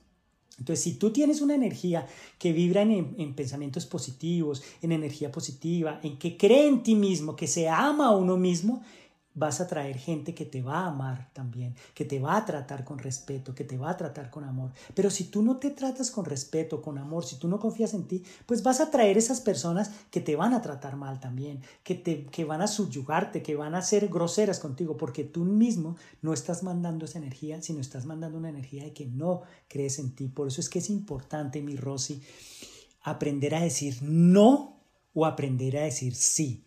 Entonces, 0.59 0.83
si 0.83 0.93
tú 0.95 1.11
tienes 1.11 1.41
una 1.41 1.55
energía 1.55 2.07
que 2.39 2.51
vibra 2.51 2.81
en, 2.81 3.15
en, 3.17 3.33
pensamientos 3.35 3.85
positivos, 3.85 4.63
en 4.81 4.91
energía 4.91 5.31
positiva, 5.31 5.99
en 6.03 6.17
que 6.17 6.35
cree 6.35 6.67
en 6.67 6.83
ti 6.83 6.95
mismo, 6.95 7.35
que 7.35 7.47
se 7.47 7.69
ama 7.69 8.07
a 8.07 8.15
uno 8.15 8.37
mismo, 8.37 8.83
vas 9.37 9.61
a 9.61 9.67
traer 9.67 9.97
gente 9.97 10.33
que 10.33 10.45
te 10.45 10.63
va 10.63 10.79
a 10.79 10.87
amar 10.87 11.29
también, 11.31 11.75
que 11.93 12.05
te 12.05 12.19
va 12.19 12.37
a 12.37 12.45
tratar 12.45 12.83
con 12.83 12.97
respeto, 12.97 13.53
que 13.53 13.63
te 13.63 13.77
va 13.77 13.91
a 13.91 13.97
tratar 13.97 14.31
con 14.31 14.43
amor. 14.43 14.71
Pero 14.95 15.11
si 15.11 15.25
tú 15.25 15.43
no 15.43 15.57
te 15.57 15.69
tratas 15.69 16.09
con 16.09 16.25
respeto, 16.25 16.81
con 16.81 16.97
amor, 16.97 17.23
si 17.23 17.37
tú 17.37 17.47
no 17.47 17.59
confías 17.59 17.93
en 17.93 18.07
ti, 18.07 18.23
pues 18.47 18.63
vas 18.63 18.81
a 18.81 18.89
traer 18.89 19.15
esas 19.15 19.39
personas 19.39 19.91
que 20.09 20.21
te 20.21 20.35
van 20.35 20.55
a 20.55 20.61
tratar 20.63 20.95
mal 20.95 21.19
también, 21.19 21.61
que, 21.83 21.93
te, 21.93 22.25
que 22.25 22.45
van 22.45 22.61
a 22.61 22.67
subyugarte, 22.67 23.43
que 23.43 23.55
van 23.55 23.75
a 23.75 23.83
ser 23.83 24.07
groseras 24.07 24.59
contigo, 24.59 24.97
porque 24.97 25.23
tú 25.23 25.45
mismo 25.45 25.97
no 26.23 26.33
estás 26.33 26.63
mandando 26.63 27.05
esa 27.05 27.19
energía, 27.19 27.61
sino 27.61 27.79
estás 27.79 28.07
mandando 28.07 28.39
una 28.39 28.49
energía 28.49 28.85
de 28.85 28.93
que 28.93 29.05
no 29.05 29.43
crees 29.67 29.99
en 29.99 30.15
ti. 30.15 30.29
Por 30.29 30.47
eso 30.47 30.61
es 30.61 30.69
que 30.69 30.79
es 30.79 30.89
importante, 30.89 31.61
mi 31.61 31.75
Rosy, 31.75 32.23
aprender 33.03 33.53
a 33.53 33.61
decir 33.61 33.99
no 34.01 34.81
o 35.13 35.27
aprender 35.27 35.77
a 35.77 35.83
decir 35.83 36.15
sí. 36.15 36.63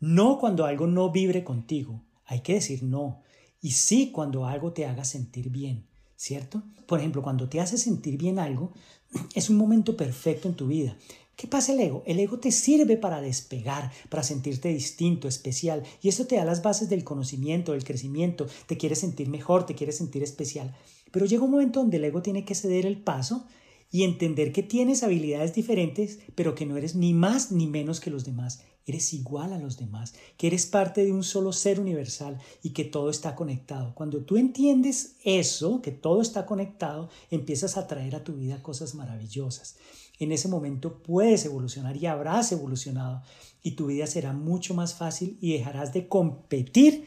No 0.00 0.38
cuando 0.40 0.64
algo 0.64 0.88
no 0.88 1.12
vibre 1.12 1.44
contigo, 1.44 2.02
hay 2.24 2.40
que 2.40 2.54
decir 2.54 2.82
no. 2.82 3.22
Y 3.60 3.72
sí 3.72 4.10
cuando 4.10 4.46
algo 4.46 4.72
te 4.72 4.86
haga 4.86 5.04
sentir 5.04 5.50
bien, 5.50 5.86
¿cierto? 6.16 6.62
Por 6.86 6.98
ejemplo, 6.98 7.22
cuando 7.22 7.48
te 7.48 7.60
hace 7.60 7.78
sentir 7.78 8.18
bien 8.18 8.38
algo, 8.38 8.72
es 9.34 9.50
un 9.50 9.56
momento 9.56 9.96
perfecto 9.96 10.48
en 10.48 10.54
tu 10.54 10.66
vida. 10.66 10.96
¿Qué 11.36 11.46
pasa 11.46 11.72
el 11.72 11.80
ego? 11.80 12.02
El 12.06 12.20
ego 12.20 12.38
te 12.38 12.52
sirve 12.52 12.96
para 12.96 13.20
despegar, 13.20 13.90
para 14.10 14.22
sentirte 14.22 14.68
distinto, 14.68 15.28
especial, 15.28 15.82
y 16.02 16.08
eso 16.08 16.26
te 16.26 16.36
da 16.36 16.44
las 16.44 16.62
bases 16.62 16.88
del 16.88 17.04
conocimiento, 17.04 17.72
del 17.72 17.84
crecimiento, 17.84 18.46
te 18.66 18.76
quieres 18.76 18.98
sentir 18.98 19.28
mejor, 19.28 19.64
te 19.64 19.74
quieres 19.74 19.96
sentir 19.96 20.22
especial. 20.22 20.76
Pero 21.10 21.26
llega 21.26 21.44
un 21.44 21.50
momento 21.50 21.80
donde 21.80 21.96
el 21.96 22.04
ego 22.04 22.22
tiene 22.22 22.44
que 22.44 22.54
ceder 22.54 22.84
el 22.84 23.00
paso 23.00 23.46
y 23.90 24.04
entender 24.04 24.52
que 24.52 24.62
tienes 24.62 25.02
habilidades 25.02 25.54
diferentes, 25.54 26.18
pero 26.34 26.54
que 26.54 26.66
no 26.66 26.76
eres 26.76 26.94
ni 26.94 27.12
más 27.14 27.50
ni 27.52 27.66
menos 27.66 28.00
que 28.00 28.10
los 28.10 28.24
demás 28.24 28.62
eres 28.86 29.12
igual 29.12 29.52
a 29.52 29.58
los 29.58 29.76
demás, 29.76 30.14
que 30.36 30.46
eres 30.46 30.66
parte 30.66 31.04
de 31.04 31.12
un 31.12 31.22
solo 31.22 31.52
ser 31.52 31.80
universal 31.80 32.38
y 32.62 32.70
que 32.70 32.84
todo 32.84 33.10
está 33.10 33.34
conectado. 33.34 33.94
Cuando 33.94 34.24
tú 34.24 34.36
entiendes 34.36 35.16
eso, 35.24 35.82
que 35.82 35.92
todo 35.92 36.20
está 36.20 36.46
conectado, 36.46 37.08
empiezas 37.30 37.76
a 37.76 37.86
traer 37.86 38.16
a 38.16 38.24
tu 38.24 38.34
vida 38.34 38.62
cosas 38.62 38.94
maravillosas. 38.94 39.76
En 40.18 40.32
ese 40.32 40.48
momento 40.48 41.02
puedes 41.02 41.44
evolucionar 41.44 41.96
y 41.96 42.06
habrás 42.06 42.52
evolucionado 42.52 43.22
y 43.62 43.72
tu 43.72 43.86
vida 43.86 44.06
será 44.06 44.32
mucho 44.32 44.74
más 44.74 44.94
fácil 44.94 45.38
y 45.40 45.52
dejarás 45.54 45.92
de 45.92 46.08
competir 46.08 47.06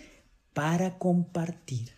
para 0.54 0.98
compartir. 0.98 1.92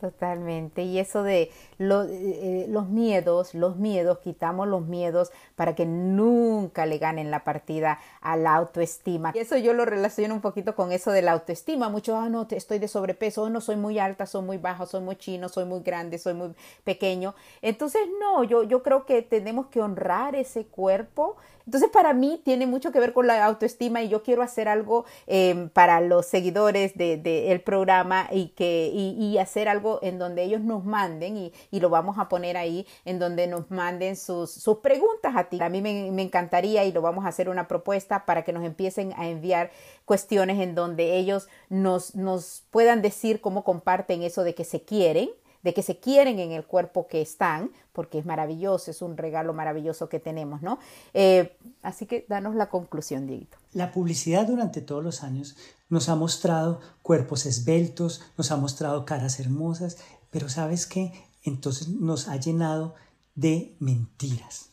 Totalmente. 0.00 0.82
Y 0.82 1.00
eso 1.00 1.24
de 1.24 1.42
eh, 1.42 1.50
eh, 1.80 2.66
los 2.68 2.88
miedos, 2.88 3.52
los 3.52 3.76
miedos, 3.76 4.18
quitamos 4.18 4.68
los 4.68 4.86
miedos 4.86 5.32
para 5.56 5.74
que 5.74 5.86
nunca 5.86 6.86
le 6.86 6.98
ganen 6.98 7.32
la 7.32 7.42
partida 7.42 7.98
a 8.20 8.36
la 8.36 8.54
autoestima. 8.54 9.32
Y 9.34 9.40
eso 9.40 9.56
yo 9.56 9.72
lo 9.72 9.84
relaciono 9.84 10.34
un 10.34 10.40
poquito 10.40 10.76
con 10.76 10.92
eso 10.92 11.10
de 11.10 11.22
la 11.22 11.32
autoestima. 11.32 11.88
Muchos, 11.88 12.14
ah, 12.16 12.28
no, 12.28 12.46
estoy 12.48 12.78
de 12.78 12.86
sobrepeso, 12.86 13.42
oh, 13.42 13.50
no 13.50 13.60
soy 13.60 13.74
muy 13.74 13.98
alta, 13.98 14.26
soy 14.26 14.42
muy 14.42 14.58
baja, 14.58 14.86
soy 14.86 15.00
muy 15.00 15.16
chino, 15.16 15.48
soy 15.48 15.64
muy 15.64 15.80
grande, 15.80 16.18
soy 16.18 16.34
muy 16.34 16.54
pequeño. 16.84 17.34
Entonces, 17.60 18.02
no, 18.20 18.44
yo, 18.44 18.62
yo 18.62 18.84
creo 18.84 19.04
que 19.04 19.22
tenemos 19.22 19.66
que 19.66 19.80
honrar 19.80 20.36
ese 20.36 20.64
cuerpo 20.66 21.36
entonces, 21.68 21.90
para 21.90 22.14
mí 22.14 22.40
tiene 22.42 22.66
mucho 22.66 22.92
que 22.92 22.98
ver 22.98 23.12
con 23.12 23.26
la 23.26 23.44
autoestima 23.44 24.00
y 24.00 24.08
yo 24.08 24.22
quiero 24.22 24.40
hacer 24.40 24.68
algo 24.68 25.04
em, 25.26 25.68
para 25.68 26.00
los 26.00 26.24
seguidores 26.24 26.96
del 26.96 27.22
de, 27.22 27.62
programa 27.62 28.26
y, 28.32 28.48
que, 28.56 28.90
y, 28.90 29.36
hacer 29.36 29.68
algo 29.68 29.98
en 30.00 30.18
donde 30.18 30.44
ellos 30.44 30.62
nos 30.62 30.86
manden 30.86 31.36
y, 31.36 31.52
y, 31.70 31.80
lo 31.80 31.90
vamos 31.90 32.18
a 32.18 32.30
poner 32.30 32.56
ahí, 32.56 32.86
en 33.04 33.18
donde 33.18 33.46
nos 33.48 33.70
manden 33.70 34.16
sus, 34.16 34.50
sus 34.50 34.78
preguntas 34.78 35.36
a 35.36 35.50
ti. 35.50 35.58
A 35.60 35.68
mí 35.68 35.82
me, 35.82 36.10
me 36.10 36.22
encantaría 36.22 36.86
y 36.86 36.92
lo 36.92 37.02
vamos 37.02 37.26
a 37.26 37.28
hacer 37.28 37.50
una 37.50 37.68
propuesta 37.68 38.24
para 38.24 38.44
que 38.44 38.54
nos 38.54 38.64
empiecen 38.64 39.12
a 39.18 39.28
enviar 39.28 39.70
cuestiones 40.06 40.60
en 40.60 40.74
donde 40.74 41.18
ellos 41.18 41.48
nos, 41.68 42.14
nos 42.14 42.64
puedan 42.70 43.02
decir 43.02 43.42
cómo 43.42 43.62
comparten 43.62 44.22
eso 44.22 44.42
de 44.42 44.54
que 44.54 44.64
se 44.64 44.80
quieren 44.80 45.28
de 45.62 45.74
que 45.74 45.82
se 45.82 45.98
quieren 45.98 46.38
en 46.38 46.52
el 46.52 46.64
cuerpo 46.64 47.06
que 47.06 47.20
están, 47.20 47.72
porque 47.92 48.18
es 48.18 48.26
maravilloso, 48.26 48.90
es 48.90 49.02
un 49.02 49.16
regalo 49.16 49.52
maravilloso 49.52 50.08
que 50.08 50.20
tenemos, 50.20 50.62
¿no? 50.62 50.78
Eh, 51.14 51.56
así 51.82 52.06
que 52.06 52.24
danos 52.28 52.54
la 52.54 52.68
conclusión, 52.68 53.26
Dieguito. 53.26 53.58
La 53.72 53.92
publicidad 53.92 54.46
durante 54.46 54.80
todos 54.80 55.02
los 55.02 55.22
años 55.22 55.56
nos 55.88 56.08
ha 56.08 56.14
mostrado 56.14 56.80
cuerpos 57.02 57.46
esbeltos, 57.46 58.22
nos 58.36 58.50
ha 58.50 58.56
mostrado 58.56 59.04
caras 59.04 59.40
hermosas, 59.40 59.98
pero 60.30 60.48
¿sabes 60.48 60.86
qué? 60.86 61.12
Entonces 61.42 61.88
nos 61.88 62.28
ha 62.28 62.36
llenado 62.36 62.94
de 63.34 63.76
mentiras. 63.78 64.70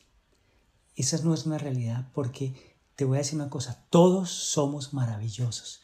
Esa 0.95 1.17
no 1.23 1.33
es 1.33 1.45
una 1.45 1.57
realidad 1.57 2.07
porque 2.13 2.53
te 2.95 3.05
voy 3.05 3.17
a 3.17 3.19
decir 3.19 3.39
una 3.39 3.49
cosa, 3.49 3.85
todos 3.89 4.29
somos 4.29 4.93
maravillosos. 4.93 5.81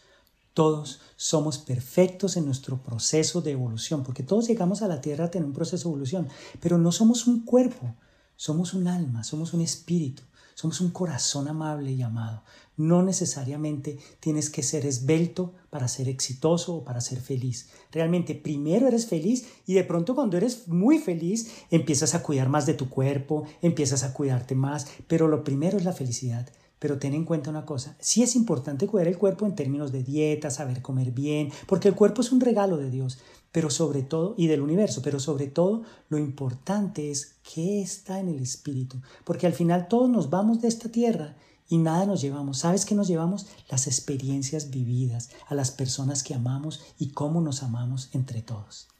Todos 0.53 0.99
somos 1.15 1.57
perfectos 1.57 2.35
en 2.35 2.45
nuestro 2.45 2.83
proceso 2.83 3.41
de 3.41 3.51
evolución, 3.51 4.03
porque 4.03 4.23
todos 4.23 4.47
llegamos 4.47 4.81
a 4.81 4.87
la 4.87 4.99
Tierra 4.99 5.25
a 5.25 5.31
tener 5.31 5.47
un 5.47 5.53
proceso 5.53 5.87
de 5.87 5.93
evolución, 5.93 6.27
pero 6.59 6.77
no 6.77 6.91
somos 6.91 7.25
un 7.25 7.45
cuerpo, 7.45 7.95
somos 8.35 8.73
un 8.73 8.87
alma, 8.87 9.23
somos 9.23 9.53
un 9.53 9.61
espíritu, 9.61 10.23
somos 10.55 10.81
un 10.81 10.91
corazón 10.91 11.47
amable 11.47 11.91
y 11.93 12.01
amado. 12.01 12.43
No 12.75 13.01
necesariamente 13.01 13.97
tienes 14.19 14.49
que 14.49 14.61
ser 14.61 14.85
esbelto 14.85 15.53
para 15.69 15.87
ser 15.87 16.09
exitoso 16.09 16.75
o 16.75 16.83
para 16.83 16.99
ser 16.99 17.21
feliz. 17.21 17.69
Realmente 17.91 18.35
primero 18.35 18.87
eres 18.87 19.05
feliz 19.05 19.47
y 19.65 19.75
de 19.75 19.83
pronto 19.83 20.15
cuando 20.15 20.37
eres 20.37 20.67
muy 20.67 20.99
feliz 20.99 21.51
empiezas 21.69 22.13
a 22.13 22.23
cuidar 22.23 22.49
más 22.49 22.65
de 22.65 22.73
tu 22.73 22.89
cuerpo, 22.89 23.45
empiezas 23.61 24.03
a 24.03 24.13
cuidarte 24.13 24.55
más, 24.55 24.87
pero 25.07 25.27
lo 25.27 25.43
primero 25.43 25.77
es 25.77 25.85
la 25.85 25.93
felicidad. 25.93 26.49
Pero 26.81 26.97
ten 26.97 27.13
en 27.13 27.25
cuenta 27.25 27.51
una 27.51 27.63
cosa, 27.63 27.95
sí 27.99 28.23
es 28.23 28.35
importante 28.35 28.87
cuidar 28.87 29.07
el 29.07 29.19
cuerpo 29.19 29.45
en 29.45 29.53
términos 29.53 29.91
de 29.91 30.01
dieta, 30.01 30.49
saber 30.49 30.81
comer 30.81 31.11
bien, 31.11 31.51
porque 31.67 31.87
el 31.87 31.93
cuerpo 31.93 32.21
es 32.21 32.31
un 32.31 32.41
regalo 32.41 32.77
de 32.77 32.89
Dios, 32.89 33.19
pero 33.51 33.69
sobre 33.69 34.01
todo, 34.01 34.33
y 34.35 34.47
del 34.47 34.61
universo, 34.61 35.03
pero 35.03 35.19
sobre 35.19 35.45
todo 35.45 35.83
lo 36.09 36.17
importante 36.17 37.11
es 37.11 37.35
qué 37.53 37.83
está 37.83 38.19
en 38.19 38.29
el 38.29 38.39
espíritu, 38.39 38.97
porque 39.25 39.45
al 39.45 39.53
final 39.53 39.87
todos 39.87 40.09
nos 40.09 40.31
vamos 40.31 40.59
de 40.59 40.69
esta 40.69 40.89
tierra 40.89 41.35
y 41.69 41.77
nada 41.77 42.07
nos 42.07 42.19
llevamos. 42.19 42.57
¿Sabes 42.57 42.83
qué 42.85 42.95
nos 42.95 43.07
llevamos? 43.07 43.45
Las 43.69 43.85
experiencias 43.85 44.71
vividas, 44.71 45.29
a 45.47 45.53
las 45.53 45.69
personas 45.69 46.23
que 46.23 46.33
amamos 46.33 46.81
y 46.97 47.11
cómo 47.11 47.41
nos 47.41 47.61
amamos 47.61 48.09
entre 48.13 48.41
todos 48.41 48.90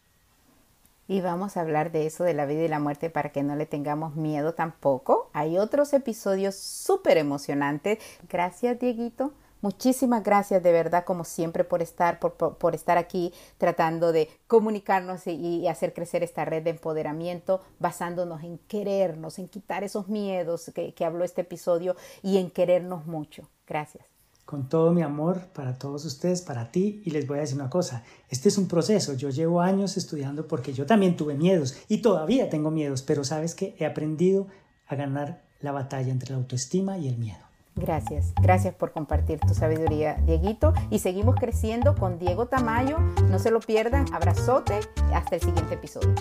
y 1.12 1.19
vamos 1.19 1.58
a 1.58 1.62
hablar 1.62 1.91
de 1.91 2.06
eso 2.06 2.24
de 2.24 2.34
la 2.34 2.45
vida 2.45 2.63
y 2.63 2.69
la 2.69 2.80
muerte 2.80 3.10
para 3.10 3.34
que 3.34 3.43
no 3.43 3.58
le 3.58 3.65
tengamos 3.65 4.15
miedo 4.15 4.54
tampoco. 4.54 5.30
Hay 5.34 5.58
otros 5.58 5.91
episodios 5.91 6.56
súper 6.56 7.17
emocionantes. 7.17 8.00
Gracias, 8.30 8.80
Dieguito. 8.80 9.34
Muchísimas 9.60 10.24
gracias 10.24 10.63
de 10.63 10.71
verdad, 10.71 11.04
como 11.04 11.26
siempre, 11.26 11.65
por 11.65 11.82
estar, 11.82 12.17
por, 12.19 12.76
estar 12.76 12.97
aquí 12.97 13.34
tratando 13.58 14.13
de 14.13 14.30
comunicarnos 14.47 15.28
y, 15.28 15.67
hacer 15.67 15.93
crecer 15.93 16.24
esta 16.24 16.45
red 16.45 16.63
de 16.63 16.69
empoderamiento, 16.69 17.60
basándonos 17.78 18.43
en 18.43 18.58
querernos, 18.60 19.38
en 19.38 19.50
quitar 19.50 19.84
esos 19.84 20.08
miedos 20.08 20.71
que 20.74 21.06
habló 21.06 21.26
este 21.26 21.41
episodio 21.41 21.97
y 22.24 22.38
en 22.38 22.50
querernos 22.50 23.06
mucho. 23.06 23.50
Gracias 23.67 24.11
con 24.51 24.67
todo 24.67 24.91
mi 24.91 25.01
amor 25.01 25.39
para 25.53 25.77
todos 25.77 26.03
ustedes, 26.03 26.41
para 26.41 26.73
ti, 26.73 27.01
y 27.05 27.11
les 27.11 27.25
voy 27.25 27.37
a 27.37 27.41
decir 27.41 27.55
una 27.55 27.69
cosa, 27.69 28.03
este 28.27 28.49
es 28.49 28.57
un 28.57 28.67
proceso, 28.67 29.13
yo 29.13 29.29
llevo 29.29 29.61
años 29.61 29.95
estudiando 29.95 30.45
porque 30.45 30.73
yo 30.73 30.85
también 30.85 31.15
tuve 31.15 31.35
miedos 31.35 31.77
y 31.87 31.99
todavía 32.01 32.49
tengo 32.49 32.69
miedos, 32.69 33.01
pero 33.01 33.23
sabes 33.23 33.55
que 33.55 33.77
he 33.79 33.85
aprendido 33.85 34.47
a 34.87 34.95
ganar 34.95 35.41
la 35.61 35.71
batalla 35.71 36.11
entre 36.11 36.31
la 36.31 36.35
autoestima 36.35 36.97
y 36.97 37.07
el 37.07 37.17
miedo. 37.17 37.39
Gracias, 37.77 38.33
gracias 38.41 38.75
por 38.75 38.91
compartir 38.91 39.39
tu 39.39 39.53
sabiduría, 39.53 40.15
Dieguito. 40.25 40.73
Y 40.89 40.99
seguimos 40.99 41.37
creciendo 41.37 41.95
con 41.95 42.19
Diego 42.19 42.47
Tamayo. 42.47 42.97
No 43.29 43.39
se 43.39 43.51
lo 43.51 43.61
pierdan. 43.61 44.13
Abrazote. 44.13 44.81
Hasta 45.13 45.35
el 45.35 45.41
siguiente 45.41 45.75
episodio. 45.75 46.13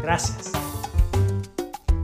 Gracias. 0.00 0.52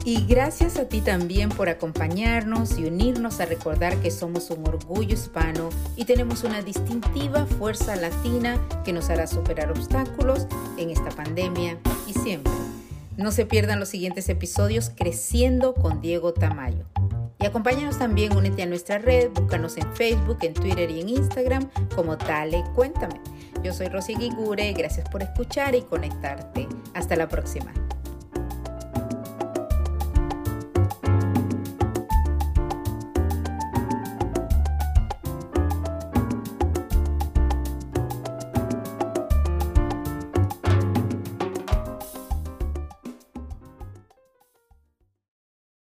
Y 0.05 0.23
gracias 0.27 0.77
a 0.77 0.87
ti 0.87 1.01
también 1.01 1.49
por 1.49 1.67
acompañarnos 1.67 2.77
y 2.77 2.85
unirnos 2.85 3.39
a 3.39 3.45
recordar 3.47 3.97
que 3.97 4.11
somos 4.11 4.51
un 4.51 4.67
orgullo 4.67 5.15
hispano 5.15 5.71
y 5.95 6.05
tenemos 6.05 6.43
una 6.43 6.61
distintiva 6.61 7.47
fuerza 7.47 7.95
latina 7.95 8.61
que 8.85 8.93
nos 8.93 9.09
hará 9.09 9.25
superar 9.25 9.71
obstáculos 9.71 10.45
en 10.77 10.91
esta 10.91 11.09
pandemia 11.09 11.79
y 12.05 12.13
siempre. 12.13 12.53
No 13.17 13.31
se 13.31 13.47
pierdan 13.47 13.79
los 13.79 13.89
siguientes 13.89 14.29
episodios 14.29 14.91
Creciendo 14.95 15.73
con 15.73 16.01
Diego 16.01 16.33
Tamayo. 16.33 16.85
Y 17.39 17.47
acompáñanos 17.47 17.97
también, 17.97 18.37
únete 18.37 18.61
a 18.61 18.67
nuestra 18.67 18.99
red, 18.99 19.31
búscanos 19.31 19.75
en 19.77 19.91
Facebook, 19.95 20.37
en 20.43 20.53
Twitter 20.53 20.91
y 20.91 21.01
en 21.01 21.09
Instagram 21.09 21.67
como 21.95 22.15
Dale 22.15 22.63
Cuéntame. 22.75 23.19
Yo 23.63 23.73
soy 23.73 23.87
Rosy 23.87 24.13
Guigure, 24.13 24.71
gracias 24.73 25.09
por 25.09 25.23
escuchar 25.23 25.73
y 25.73 25.81
conectarte. 25.81 26.67
Hasta 26.93 27.15
la 27.15 27.27
próxima. 27.27 27.73